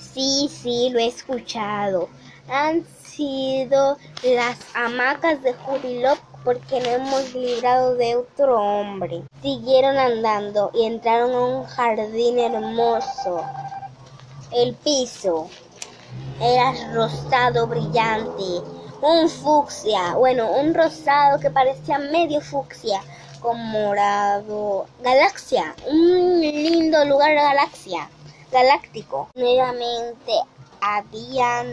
sí, 0.00 0.50
sí, 0.50 0.90
lo 0.90 0.98
he 0.98 1.06
escuchado. 1.06 2.08
Han 2.48 2.84
sido 3.04 3.98
las 4.24 4.58
hamacas 4.74 5.44
de 5.44 5.54
Jubilop 5.54 6.18
porque 6.42 6.80
no 6.80 6.88
hemos 6.88 7.32
librado 7.34 7.94
de 7.94 8.16
otro 8.16 8.60
hombre. 8.60 9.22
Siguieron 9.42 9.96
andando 9.96 10.72
y 10.74 10.86
entraron 10.86 11.30
a 11.30 11.38
un 11.38 11.64
jardín 11.66 12.40
hermoso. 12.40 13.44
El 14.50 14.74
piso 14.74 15.48
era 16.40 16.72
rosado 16.94 17.66
brillante, 17.66 18.62
un 19.00 19.28
fucsia, 19.28 20.14
bueno, 20.14 20.50
un 20.52 20.74
rosado 20.74 21.38
que 21.40 21.50
parecía 21.50 21.98
medio 21.98 22.40
fucsia, 22.40 23.00
con 23.40 23.58
morado. 23.58 24.86
Galaxia, 25.02 25.74
un 25.90 26.40
lindo 26.40 27.04
lugar 27.04 27.34
galaxia, 27.34 28.08
galáctico. 28.50 29.28
Nuevamente 29.34 30.32
habían 30.80 31.66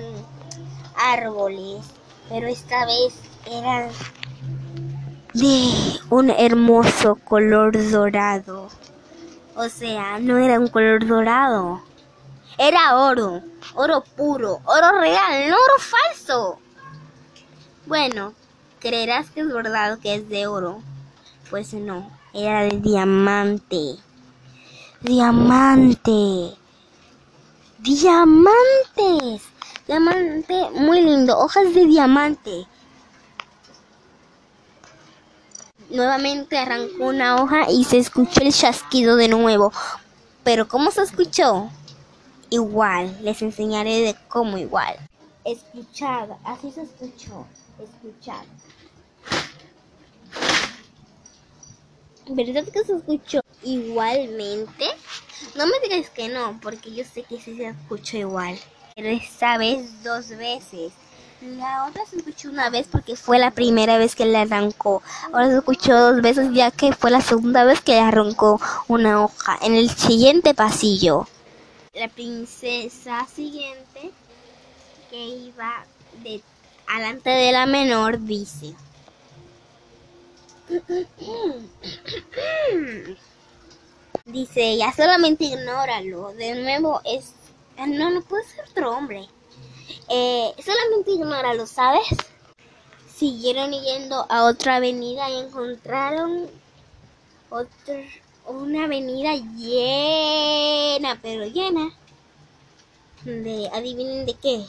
árboles, 0.96 1.86
pero 2.28 2.48
esta 2.48 2.86
vez 2.86 3.14
eran 3.46 3.90
de 5.34 5.72
un 6.10 6.32
hermoso 6.32 7.16
color 7.16 7.78
dorado. 7.92 8.68
O 9.56 9.70
sea, 9.70 10.20
no 10.20 10.38
era 10.38 10.60
un 10.60 10.68
color 10.68 11.06
dorado. 11.06 11.82
Era 12.62 12.98
oro, 12.98 13.42
oro 13.74 14.04
puro, 14.18 14.60
oro 14.66 15.00
real, 15.00 15.50
no 15.50 15.56
oro 15.56 15.80
falso. 15.80 16.60
Bueno, 17.86 18.34
creerás 18.82 19.30
que 19.30 19.40
es 19.40 19.48
verdad 19.48 19.98
que 20.00 20.16
es 20.16 20.28
de 20.28 20.46
oro. 20.46 20.82
Pues 21.50 21.74
no, 21.74 22.12
era 22.34 22.64
de 22.64 22.78
diamante. 22.82 23.96
Diamante. 25.00 26.58
Diamantes. 27.78 29.42
Diamante 29.88 30.70
muy 30.72 31.02
lindo, 31.02 31.40
hojas 31.40 31.74
de 31.74 31.86
diamante. 31.86 32.68
Nuevamente 35.90 36.58
arrancó 36.58 37.06
una 37.06 37.38
hoja 37.38 37.72
y 37.72 37.86
se 37.86 38.00
escuchó 38.00 38.42
el 38.42 38.54
chasquido 38.54 39.16
de 39.16 39.30
nuevo. 39.30 39.72
Pero 40.44 40.68
¿cómo 40.68 40.92
se 40.92 41.04
escuchó? 41.04 41.70
Igual, 42.52 43.16
les 43.22 43.42
enseñaré 43.42 44.02
de 44.02 44.16
cómo 44.28 44.58
igual. 44.58 44.96
Escuchad, 45.46 46.30
así 46.44 46.72
se 46.72 46.82
escuchó. 46.82 47.46
Escuchad. 47.80 48.44
¿Verdad 52.28 52.64
que 52.72 52.84
se 52.84 52.96
escuchó 52.96 53.42
igualmente? 53.64 54.86
No 55.56 55.68
me 55.68 55.80
digas 55.80 56.10
que 56.10 56.30
no, 56.30 56.60
porque 56.62 56.94
yo 56.94 57.04
sé 57.04 57.24
que 57.24 57.40
sí 57.40 57.56
se 57.56 57.68
escuchó 57.68 58.18
igual. 58.18 58.58
Pero 58.96 59.10
esta 59.10 59.58
vez 59.58 60.04
dos 60.04 60.30
veces. 60.30 60.92
La 61.42 61.86
otra 61.86 62.06
se 62.06 62.18
escuchó 62.18 62.50
una 62.50 62.70
vez 62.70 62.88
porque 62.92 63.16
fue 63.16 63.40
la 63.40 63.52
primera 63.52 63.98
vez 63.98 64.16
que 64.16 64.26
le 64.26 64.38
arrancó. 64.38 65.02
Ahora 65.32 65.48
se 65.48 65.58
escuchó 65.58 65.98
dos 65.98 66.22
veces 66.22 66.52
ya 66.54 66.70
que 66.70 66.92
fue 66.94 67.12
la 67.12 67.22
segunda 67.22 67.64
vez 67.64 67.80
que 67.82 67.94
le 67.94 68.02
arrancó 68.02 68.60
una 68.88 69.24
hoja 69.24 69.58
en 69.62 69.74
el 69.74 69.90
siguiente 69.90 70.54
pasillo. 70.54 71.28
La 71.94 72.08
princesa 72.08 73.26
siguiente 73.26 74.12
que 75.10 75.18
iba 75.18 75.86
de 76.24 76.42
alante 76.88 77.30
de 77.30 77.52
la 77.52 77.66
menor 77.66 78.20
dice. 78.20 78.76
Dice 84.26 84.72
ella, 84.72 84.94
solamente 84.96 85.46
ignóralo. 85.46 86.34
De 86.34 86.62
nuevo 86.62 87.02
es... 87.06 87.34
No, 87.78 88.12
no 88.12 88.22
puede 88.22 88.44
ser 88.44 88.66
otro 88.70 88.96
hombre. 88.96 89.28
Eh, 90.10 90.54
solamente 90.64 91.12
ignóralo, 91.12 91.66
¿sabes? 91.66 92.08
Siguieron 93.16 93.72
yendo 93.72 94.28
a 94.30 94.46
otra 94.46 94.76
avenida 94.76 95.30
y 95.30 95.40
encontraron 95.40 96.50
otra, 97.50 98.04
una 98.50 98.86
avenida 98.86 99.36
llena, 99.56 101.20
pero 101.22 101.46
llena 101.46 101.96
de, 103.24 103.70
adivinen 103.74 104.26
de 104.26 104.34
qué. 104.34 104.66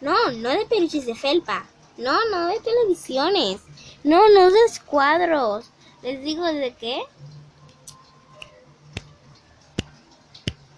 No, 0.00 0.32
no 0.32 0.50
de 0.50 0.66
peluches 0.66 1.06
de 1.06 1.14
felpa. 1.14 1.66
No, 1.96 2.18
no 2.30 2.46
de 2.46 2.60
televisiones. 2.60 3.60
No, 4.04 4.28
no 4.30 4.50
de 4.50 4.58
cuadros. 4.86 5.66
Les 6.02 6.22
digo 6.22 6.44
de 6.44 6.74
qué. 6.74 7.02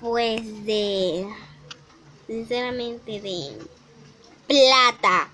Pues 0.01 0.65
de 0.65 1.27
sinceramente 2.27 3.21
de 3.21 3.59
plata. 4.47 5.31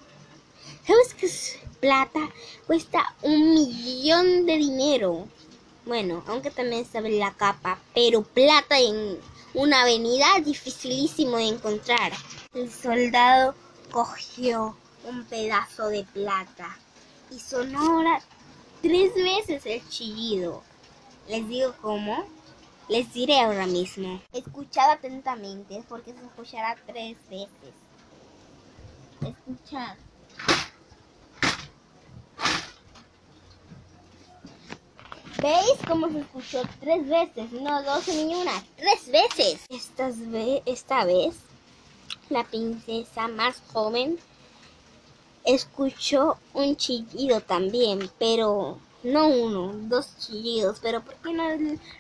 ¿Sabes 0.87 1.15
qué 1.15 1.27
es 1.27 1.59
plata? 1.81 2.31
Cuesta 2.67 3.15
un 3.23 3.55
millón 3.55 4.47
de 4.47 4.57
dinero. 4.57 5.29
Bueno, 5.91 6.23
aunque 6.29 6.53
también 6.53 6.85
sabe 6.85 7.11
la 7.11 7.33
capa, 7.33 7.77
pero 7.97 8.23
plata 8.23 8.79
en 8.79 9.19
una 9.55 9.83
avenida 9.83 10.25
dificilísimo 10.41 11.37
de 11.37 11.49
encontrar. 11.49 12.13
El 12.55 12.71
soldado 12.71 13.57
cogió 13.91 14.77
un 15.03 15.25
pedazo 15.25 15.89
de 15.89 16.05
plata 16.05 16.79
y 17.33 17.41
sonó 17.41 17.81
ahora 17.81 18.21
tres 18.81 19.13
veces 19.17 19.67
el 19.67 19.89
chillido. 19.89 20.63
Les 21.27 21.49
digo 21.49 21.75
cómo. 21.83 22.25
Les 22.89 23.13
diré 23.13 23.41
ahora 23.41 23.67
mismo. 23.67 24.23
Escuchad 24.33 24.93
atentamente 24.93 25.83
porque 25.89 26.13
se 26.13 26.25
escuchará 26.25 26.77
tres 26.87 27.17
veces. 27.29 27.75
Escuchad. 29.23 29.97
¿Veis 35.43 35.79
cómo 35.89 36.11
se 36.11 36.19
escuchó 36.19 36.63
tres 36.81 37.09
veces? 37.09 37.51
No 37.53 37.83
dos 37.83 38.07
ni 38.09 38.35
una, 38.35 38.63
tres 38.77 39.11
veces. 39.11 39.65
Esta, 39.71 40.11
esta 40.67 41.05
vez, 41.07 41.35
la 42.29 42.45
princesa 42.45 43.27
más 43.27 43.63
joven 43.73 44.19
escuchó 45.47 46.37
un 46.53 46.77
chillido 46.77 47.41
también, 47.41 48.11
pero 48.19 48.77
no 49.03 49.29
uno, 49.29 49.73
dos 49.89 50.15
chillidos, 50.19 50.79
pero 50.83 51.01
¿por 51.01 51.15
qué 51.15 51.33
no, 51.33 51.45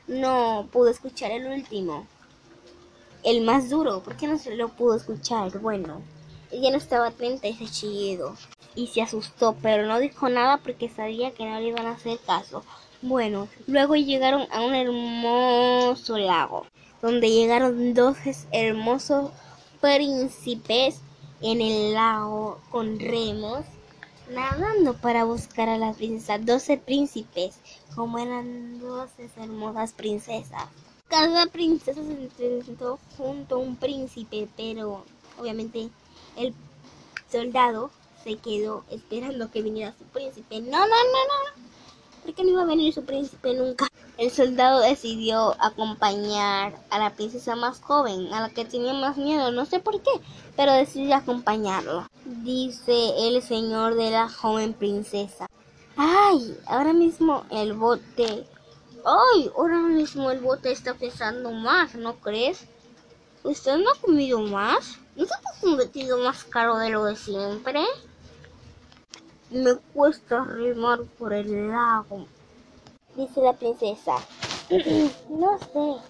no 0.07 0.69
pudo 0.71 0.91
escuchar 0.91 1.31
el 1.31 1.47
último? 1.47 2.07
El 3.23 3.41
más 3.41 3.71
duro, 3.71 4.03
¿por 4.03 4.17
qué 4.17 4.27
no 4.27 4.37
se 4.37 4.55
lo 4.55 4.69
pudo 4.69 4.97
escuchar? 4.97 5.59
Bueno, 5.61 6.03
ella 6.51 6.71
no 6.71 6.77
estaba 6.77 7.07
atenta 7.07 7.47
a 7.47 7.51
ese 7.51 7.67
chillido 7.67 8.37
y 8.75 8.89
se 8.89 9.01
asustó, 9.01 9.57
pero 9.63 9.87
no 9.87 9.99
dijo 9.99 10.29
nada 10.29 10.59
porque 10.59 10.91
sabía 10.91 11.33
que 11.33 11.47
no 11.47 11.59
le 11.59 11.69
iban 11.69 11.87
a 11.87 11.93
hacer 11.93 12.19
caso. 12.19 12.63
Bueno, 13.03 13.49
luego 13.67 13.97
llegaron 13.97 14.47
a 14.53 14.61
un 14.61 14.75
hermoso 14.75 16.19
lago, 16.19 16.67
donde 17.01 17.31
llegaron 17.31 17.95
dos 17.95 18.17
hermosos 18.53 19.31
príncipes 19.81 21.01
en 21.41 21.63
el 21.63 21.95
lago 21.95 22.61
con 22.71 23.01
remos 23.01 23.65
nadando 24.31 24.95
para 24.95 25.25
buscar 25.25 25.69
a 25.69 25.79
la 25.79 25.93
princesa. 25.95 26.39
Doce 26.39 26.77
príncipes, 26.77 27.57
como 27.95 28.19
eran 28.19 28.79
doce 28.81 29.31
hermosas 29.37 29.93
princesas. 29.93 30.69
Cada 31.09 31.47
princesa 31.47 32.01
se 32.37 32.63
sentó 32.63 32.99
junto 33.17 33.57
a 33.57 33.59
un 33.59 33.77
príncipe, 33.77 34.49
pero 34.57 35.05
obviamente 35.39 35.89
el 36.37 36.55
soldado 37.31 37.91
se 38.23 38.37
quedó 38.37 38.85
esperando 38.91 39.51
que 39.51 39.63
viniera 39.63 39.95
su 39.97 40.05
príncipe. 40.05 40.61
No, 40.61 40.81
no, 40.81 40.87
no, 40.87 40.87
no. 40.87 41.70
¿Por 42.23 42.35
qué 42.35 42.45
no 42.45 42.51
iba 42.51 42.63
a 42.63 42.67
venir 42.67 42.93
su 42.93 43.05
príncipe 43.05 43.55
nunca? 43.55 43.89
El 44.19 44.31
soldado 44.31 44.81
decidió 44.81 45.55
acompañar 45.59 46.79
a 46.91 46.99
la 46.99 47.15
princesa 47.15 47.57
más 47.57 47.81
joven, 47.81 48.33
a 48.35 48.43
la 48.43 48.51
que 48.51 48.67
tenía 48.67 48.93
más 48.93 49.17
miedo, 49.17 49.51
no 49.51 49.65
sé 49.65 49.81
por 49.81 50.01
qué, 50.03 50.11
pero 50.57 50.73
decidió 50.73 51.17
acompañarlo. 51.17 52.07
Dice 52.25 53.27
el 53.27 53.43
señor 53.43 53.95
de 53.95 54.11
la 54.11 54.29
joven 54.29 54.75
princesa. 54.75 55.49
¡Ay! 55.97 56.57
Ahora 56.67 56.93
mismo 56.93 57.45
el 57.51 57.73
bote. 57.73 58.47
¡Ay! 59.05 59.51
Ahora 59.57 59.79
mismo 59.79 60.31
el 60.31 60.41
bote 60.41 60.71
está 60.71 60.95
pesando 60.95 61.51
más, 61.53 61.95
¿no 61.95 62.17
crees? 62.17 62.67
¿Usted 63.43 63.79
no 63.79 63.91
ha 63.91 63.99
comido 63.99 64.39
más? 64.41 64.99
¿No 65.17 65.25
se 65.25 65.33
ha 65.33 65.61
convertido 65.61 66.19
más 66.19 66.45
caro 66.45 66.77
de 66.77 66.91
lo 66.91 67.05
de 67.05 67.17
siempre? 67.17 67.85
Me 69.51 69.75
cuesta 69.93 70.45
remar 70.45 71.01
por 71.19 71.33
el 71.33 71.69
lago, 71.69 72.25
dice 73.17 73.41
la 73.41 73.53
princesa. 73.53 74.15
no 75.29 75.59
sé, 75.59 76.01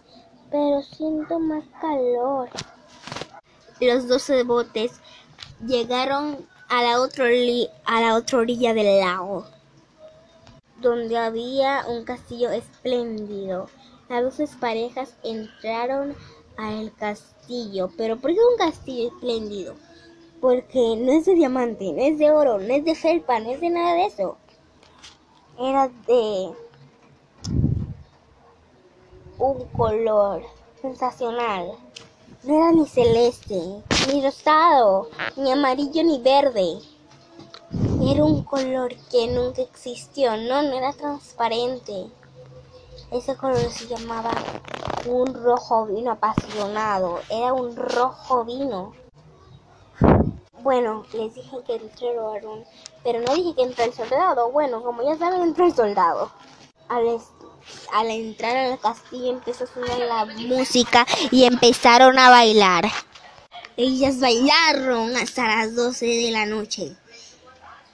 pero 0.50 0.82
siento 0.82 1.38
más 1.38 1.64
calor. 1.80 2.50
Los 3.80 4.08
doce 4.08 4.42
botes 4.42 5.00
llegaron 5.66 6.46
a 6.68 6.82
la, 6.82 7.00
otra 7.00 7.28
a 7.86 8.00
la 8.02 8.14
otra 8.14 8.40
orilla 8.40 8.74
del 8.74 9.00
lago, 9.00 9.46
donde 10.82 11.16
había 11.16 11.86
un 11.88 12.04
castillo 12.04 12.50
espléndido. 12.50 13.70
Las 14.10 14.22
doce 14.22 14.48
parejas 14.58 15.14
entraron 15.22 16.14
al 16.58 16.92
castillo. 16.92 17.90
¿Pero 17.96 18.18
por 18.18 18.32
qué 18.32 18.38
un 18.38 18.58
castillo 18.58 19.08
espléndido? 19.08 19.76
Porque 20.40 20.96
no 20.96 21.12
es 21.12 21.26
de 21.26 21.34
diamante, 21.34 21.92
no 21.92 22.02
es 22.02 22.18
de 22.18 22.30
oro, 22.30 22.58
no 22.58 22.74
es 22.74 22.84
de 22.84 22.94
felpa, 22.94 23.38
no 23.40 23.50
es 23.50 23.60
de 23.60 23.70
nada 23.70 23.94
de 23.94 24.06
eso. 24.06 24.36
Era 25.58 25.88
de 26.06 26.50
un 29.38 29.64
color 29.76 30.42
sensacional. 30.80 31.72
No 32.42 32.56
era 32.56 32.72
ni 32.72 32.86
celeste, 32.86 33.60
ni 34.08 34.22
rosado, 34.22 35.10
ni 35.36 35.52
amarillo, 35.52 36.02
ni 36.02 36.18
verde. 36.22 36.78
Era 38.02 38.24
un 38.24 38.42
color 38.44 38.94
que 39.10 39.28
nunca 39.28 39.60
existió, 39.60 40.36
no, 40.36 40.62
no 40.62 40.72
era 40.72 40.92
transparente. 40.94 42.06
Ese 43.10 43.36
color 43.36 43.70
se 43.70 43.88
llamaba 43.88 44.30
un 45.06 45.34
rojo 45.34 45.86
vino 45.86 46.12
apasionado, 46.12 47.20
era 47.28 47.52
un 47.52 47.76
rojo 47.76 48.44
vino. 48.44 48.92
Bueno, 50.62 51.06
les 51.14 51.34
dije 51.34 51.56
que 51.66 51.76
entró 51.76 52.10
el 52.10 52.18
varón, 52.18 52.64
pero 53.02 53.20
no 53.20 53.34
dije 53.34 53.54
que 53.54 53.62
entró 53.62 53.84
el 53.84 53.94
soldado. 53.94 54.50
Bueno, 54.50 54.82
como 54.82 55.02
ya 55.02 55.16
saben, 55.16 55.42
entró 55.42 55.66
el 55.66 55.74
soldado. 55.74 56.30
Al, 56.88 57.18
al 57.94 58.10
entrar 58.10 58.56
al 58.56 58.78
castillo 58.78 59.30
empezó 59.30 59.64
a 59.64 59.66
sonar 59.68 59.98
la 59.98 60.24
música 60.26 61.06
y 61.30 61.44
empezaron 61.44 62.18
a 62.18 62.30
bailar. 62.30 62.90
Ellas 63.76 64.20
bailaron 64.20 65.16
hasta 65.16 65.48
las 65.48 65.74
12 65.74 66.04
de 66.04 66.30
la 66.30 66.44
noche. 66.44 66.96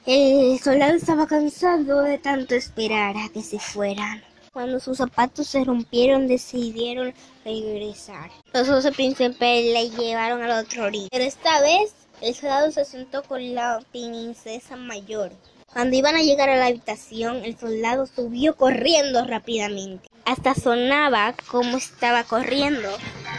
El 0.07 0.59
soldado 0.59 0.95
estaba 0.95 1.27
cansado 1.27 2.03
de 2.03 2.19
tanto 2.19 2.55
esperar 2.55 3.17
a 3.17 3.29
que 3.29 3.43
se 3.43 3.61
fueran. 3.61 4.23
Cuando 4.53 4.81
sus 4.81 4.99
zapatos 4.99 5.49
se 5.49 5.65
rompieron, 5.65 6.27
decidieron 6.27 7.13
regresar. 7.45 8.31
Los 8.53 8.67
doce 8.67 8.91
príncipes 8.91 9.39
le 9.41 9.91
llevaron 9.91 10.43
al 10.43 10.65
otro 10.65 10.87
orilla. 10.87 11.09
Pero 11.11 11.25
esta 11.25 11.61
vez 11.61 11.93
el 12.21 12.35
soldado 12.35 12.71
se 12.71 12.85
sentó 12.85 13.23
con 13.23 13.55
la 13.55 13.81
princesa 13.93 14.77
mayor. 14.77 15.33
Cuando 15.73 15.97
iban 15.97 16.17
a 16.17 16.23
llegar 16.23 16.49
a 16.49 16.57
la 16.57 16.67
habitación, 16.67 17.45
el 17.45 17.59
soldado 17.59 18.07
subió 18.07 18.57
corriendo 18.57 19.25
rápidamente. 19.25 20.09
Hasta 20.25 20.55
sonaba 20.55 21.35
como 21.51 21.77
estaba 21.77 22.25
corriendo. 22.25 22.89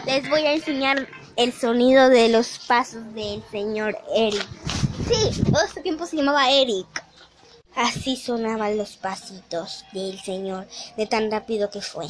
Les 0.06 0.30
voy 0.30 0.42
a 0.42 0.54
enseñar 0.54 1.08
el 1.36 1.52
sonido 1.54 2.10
de 2.10 2.30
los 2.30 2.60
pasos 2.60 3.13
del 3.13 3.44
señor 3.52 3.98
Eric. 4.16 4.48
Sí, 5.08 5.42
todo 5.44 5.63
este 5.63 5.82
tiempo 5.82 6.06
se 6.06 6.18
llamaba 6.18 6.52
Eric. 6.52 7.04
Así 7.76 8.16
sonaban 8.16 8.78
los 8.78 8.98
pasitos 8.98 9.86
del 9.92 10.20
señor, 10.20 10.68
de 10.96 11.06
tan 11.06 11.30
rápido 11.30 11.70
que 11.70 11.82
fue. 11.82 12.08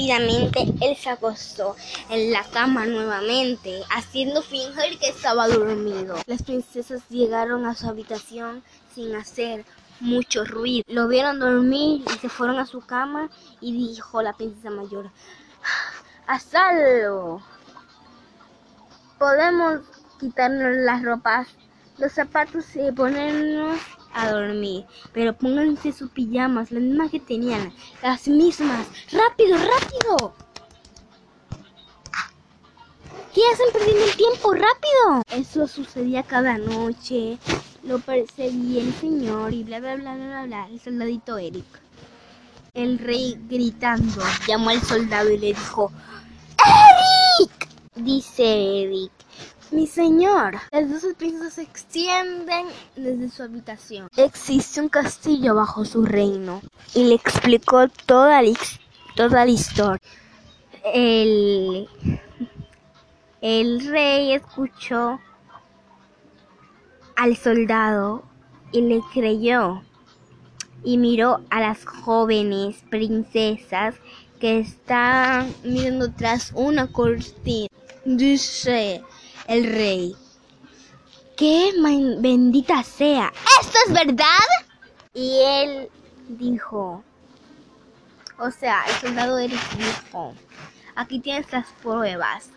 Rápidamente 0.00 0.60
él 0.80 0.96
se 0.96 1.10
acostó 1.10 1.76
en 2.08 2.32
la 2.32 2.42
cama 2.44 2.86
nuevamente, 2.86 3.82
haciendo 3.94 4.40
fingir 4.40 4.98
que 4.98 5.10
estaba 5.10 5.46
dormido. 5.46 6.16
Las 6.26 6.42
princesas 6.42 7.02
llegaron 7.10 7.66
a 7.66 7.74
su 7.74 7.86
habitación 7.86 8.62
sin 8.94 9.14
hacer 9.14 9.66
mucho 10.00 10.46
ruido. 10.46 10.84
Lo 10.88 11.06
vieron 11.06 11.38
dormir 11.38 12.02
y 12.06 12.18
se 12.18 12.30
fueron 12.30 12.58
a 12.58 12.64
su 12.64 12.80
cama 12.80 13.28
y 13.60 13.72
dijo 13.72 14.22
la 14.22 14.32
princesa 14.32 14.70
mayor, 14.70 15.10
a 16.26 16.40
salvo. 16.40 17.42
Podemos 19.18 19.80
quitarnos 20.18 20.76
las 20.76 21.02
ropas, 21.02 21.46
los 21.98 22.10
zapatos 22.10 22.64
y 22.74 22.90
ponernos 22.90 23.78
a 24.12 24.30
dormir. 24.30 24.84
Pero 25.12 25.36
pónganse 25.36 25.92
sus 25.92 26.10
pijamas, 26.10 26.70
las 26.70 26.82
mismas 26.82 27.10
que 27.10 27.20
tenían, 27.20 27.72
las 28.02 28.28
mismas. 28.28 28.86
¡Rápido, 29.12 29.56
rápido! 29.56 30.34
¿Qué 33.34 33.42
hacen 33.52 33.66
perdiendo 33.72 34.04
el 34.04 34.16
tiempo? 34.16 34.52
¡Rápido! 34.52 35.22
Eso 35.30 35.68
sucedía 35.68 36.24
cada 36.24 36.58
noche. 36.58 37.38
Lo 37.84 37.98
perseguía 38.00 38.82
el 38.82 38.92
señor 38.94 39.54
y 39.54 39.62
bla, 39.62 39.78
bla, 39.78 39.96
bla, 39.96 40.14
bla, 40.16 40.44
bla, 40.46 40.68
el 40.68 40.80
soldadito 40.80 41.38
Eric. 41.38 41.64
El 42.74 42.98
rey 42.98 43.38
gritando 43.48 44.22
llamó 44.46 44.70
al 44.70 44.82
soldado 44.82 45.30
y 45.30 45.38
le 45.38 45.46
dijo, 45.48 45.92
¡Eric! 47.38 47.68
Dice 47.94 48.82
Eric, 48.82 49.12
mi 49.72 49.86
señor, 49.86 50.56
las 50.72 50.90
dos 50.90 51.14
princesas 51.16 51.54
se 51.54 51.62
extienden 51.62 52.66
desde 52.96 53.30
su 53.30 53.42
habitación. 53.42 54.08
Existe 54.16 54.80
un 54.80 54.88
castillo 54.88 55.54
bajo 55.54 55.84
su 55.84 56.04
reino. 56.04 56.60
Y 56.94 57.04
le 57.04 57.14
explicó 57.14 57.88
toda 58.06 58.42
la, 58.42 59.46
historia. 59.46 60.00
El, 60.94 61.88
el 63.40 63.86
rey 63.88 64.32
escuchó 64.32 65.20
al 67.16 67.36
soldado 67.36 68.24
y 68.72 68.80
le 68.80 69.00
creyó. 69.12 69.82
Y 70.82 70.96
miró 70.96 71.42
a 71.50 71.60
las 71.60 71.84
jóvenes 71.84 72.82
princesas 72.90 73.94
que 74.40 74.60
estaban 74.60 75.54
mirando 75.62 76.10
tras 76.10 76.52
una 76.54 76.90
cortina. 76.90 77.68
Dice 78.06 79.02
el 79.50 79.64
rey, 79.64 80.14
que 81.36 81.72
bendita 82.18 82.84
sea, 82.84 83.32
¿esto 83.60 83.78
es 83.84 83.92
verdad? 83.92 84.46
Y 85.12 85.40
él 85.42 85.88
dijo, 86.28 87.02
o 88.38 88.50
sea, 88.52 88.84
el 88.86 88.94
soldado 88.94 89.38
Eric 89.38 89.60
dijo, 89.76 90.34
aquí 90.94 91.18
tienes 91.18 91.50
las 91.50 91.66
pruebas, 91.82 92.50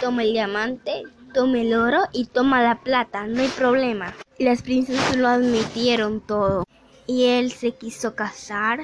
toma 0.00 0.24
el 0.24 0.32
diamante, 0.32 1.04
toma 1.32 1.60
el 1.60 1.72
oro 1.72 2.00
y 2.12 2.24
toma 2.24 2.60
la 2.62 2.80
plata, 2.80 3.28
no 3.28 3.42
hay 3.42 3.48
problema. 3.50 4.12
Y 4.36 4.42
las 4.42 4.62
princesas 4.62 5.16
lo 5.16 5.28
admitieron 5.28 6.20
todo. 6.20 6.64
Y 7.06 7.26
él 7.26 7.52
se 7.52 7.76
quiso 7.76 8.16
casar 8.16 8.80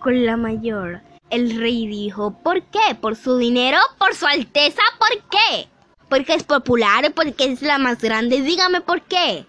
con 0.00 0.26
la 0.26 0.36
mayor. 0.36 1.00
El 1.30 1.58
rey 1.58 1.86
dijo, 1.86 2.38
¿por 2.42 2.62
qué? 2.64 2.94
¿Por 3.00 3.16
su 3.16 3.38
dinero? 3.38 3.78
¿Por 3.98 4.14
su 4.14 4.26
alteza? 4.26 4.82
¿Por 4.98 5.22
qué? 5.30 5.70
Porque 6.08 6.34
es 6.34 6.42
popular, 6.44 7.12
porque 7.14 7.44
es 7.44 7.62
la 7.62 7.78
más 7.78 8.00
grande. 8.00 8.40
Dígame 8.40 8.80
por 8.80 9.02
qué. 9.02 9.46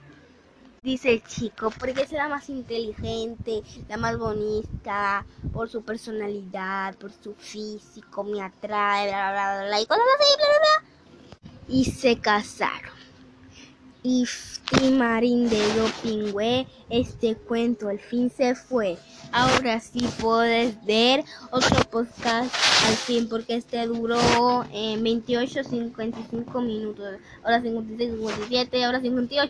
Dice 0.81 1.11
el 1.11 1.23
chico, 1.23 1.71
porque 1.77 2.03
es 2.03 2.11
la 2.13 2.29
más 2.29 2.49
inteligente, 2.49 3.63
la 3.89 3.97
más 3.97 4.17
bonita, 4.17 5.25
por 5.51 5.69
su 5.69 5.83
personalidad, 5.83 6.95
por 6.95 7.11
su 7.11 7.33
físico, 7.35 8.23
me 8.23 8.41
atrae, 8.41 9.09
bla, 9.09 9.31
bla, 9.31 9.65
bla. 9.67 9.79
Y 11.67 11.85
se 11.85 12.17
casaron. 12.19 12.98
Y, 14.01 14.25
y 14.81 14.91
Marín 14.91 15.49
de 15.49 15.61
Dopingüe, 15.73 16.67
este 16.89 17.35
cuento 17.35 17.89
al 17.89 17.99
fin 17.99 18.29
se 18.29 18.55
fue. 18.55 18.97
Ahora 19.31 19.79
sí 19.79 19.99
puedes 20.19 20.83
ver 20.85 21.23
otro 21.51 21.77
podcast 21.91 22.53
al 22.87 22.95
fin, 22.95 23.27
porque 23.29 23.55
este 23.55 23.85
duró 23.85 24.65
eh, 24.73 24.97
28, 24.99 25.63
55 25.63 26.61
minutos. 26.61 27.15
Ahora 27.43 27.61
56, 27.61 28.11
57, 28.11 28.83
ahora 28.85 29.01
58. 29.01 29.47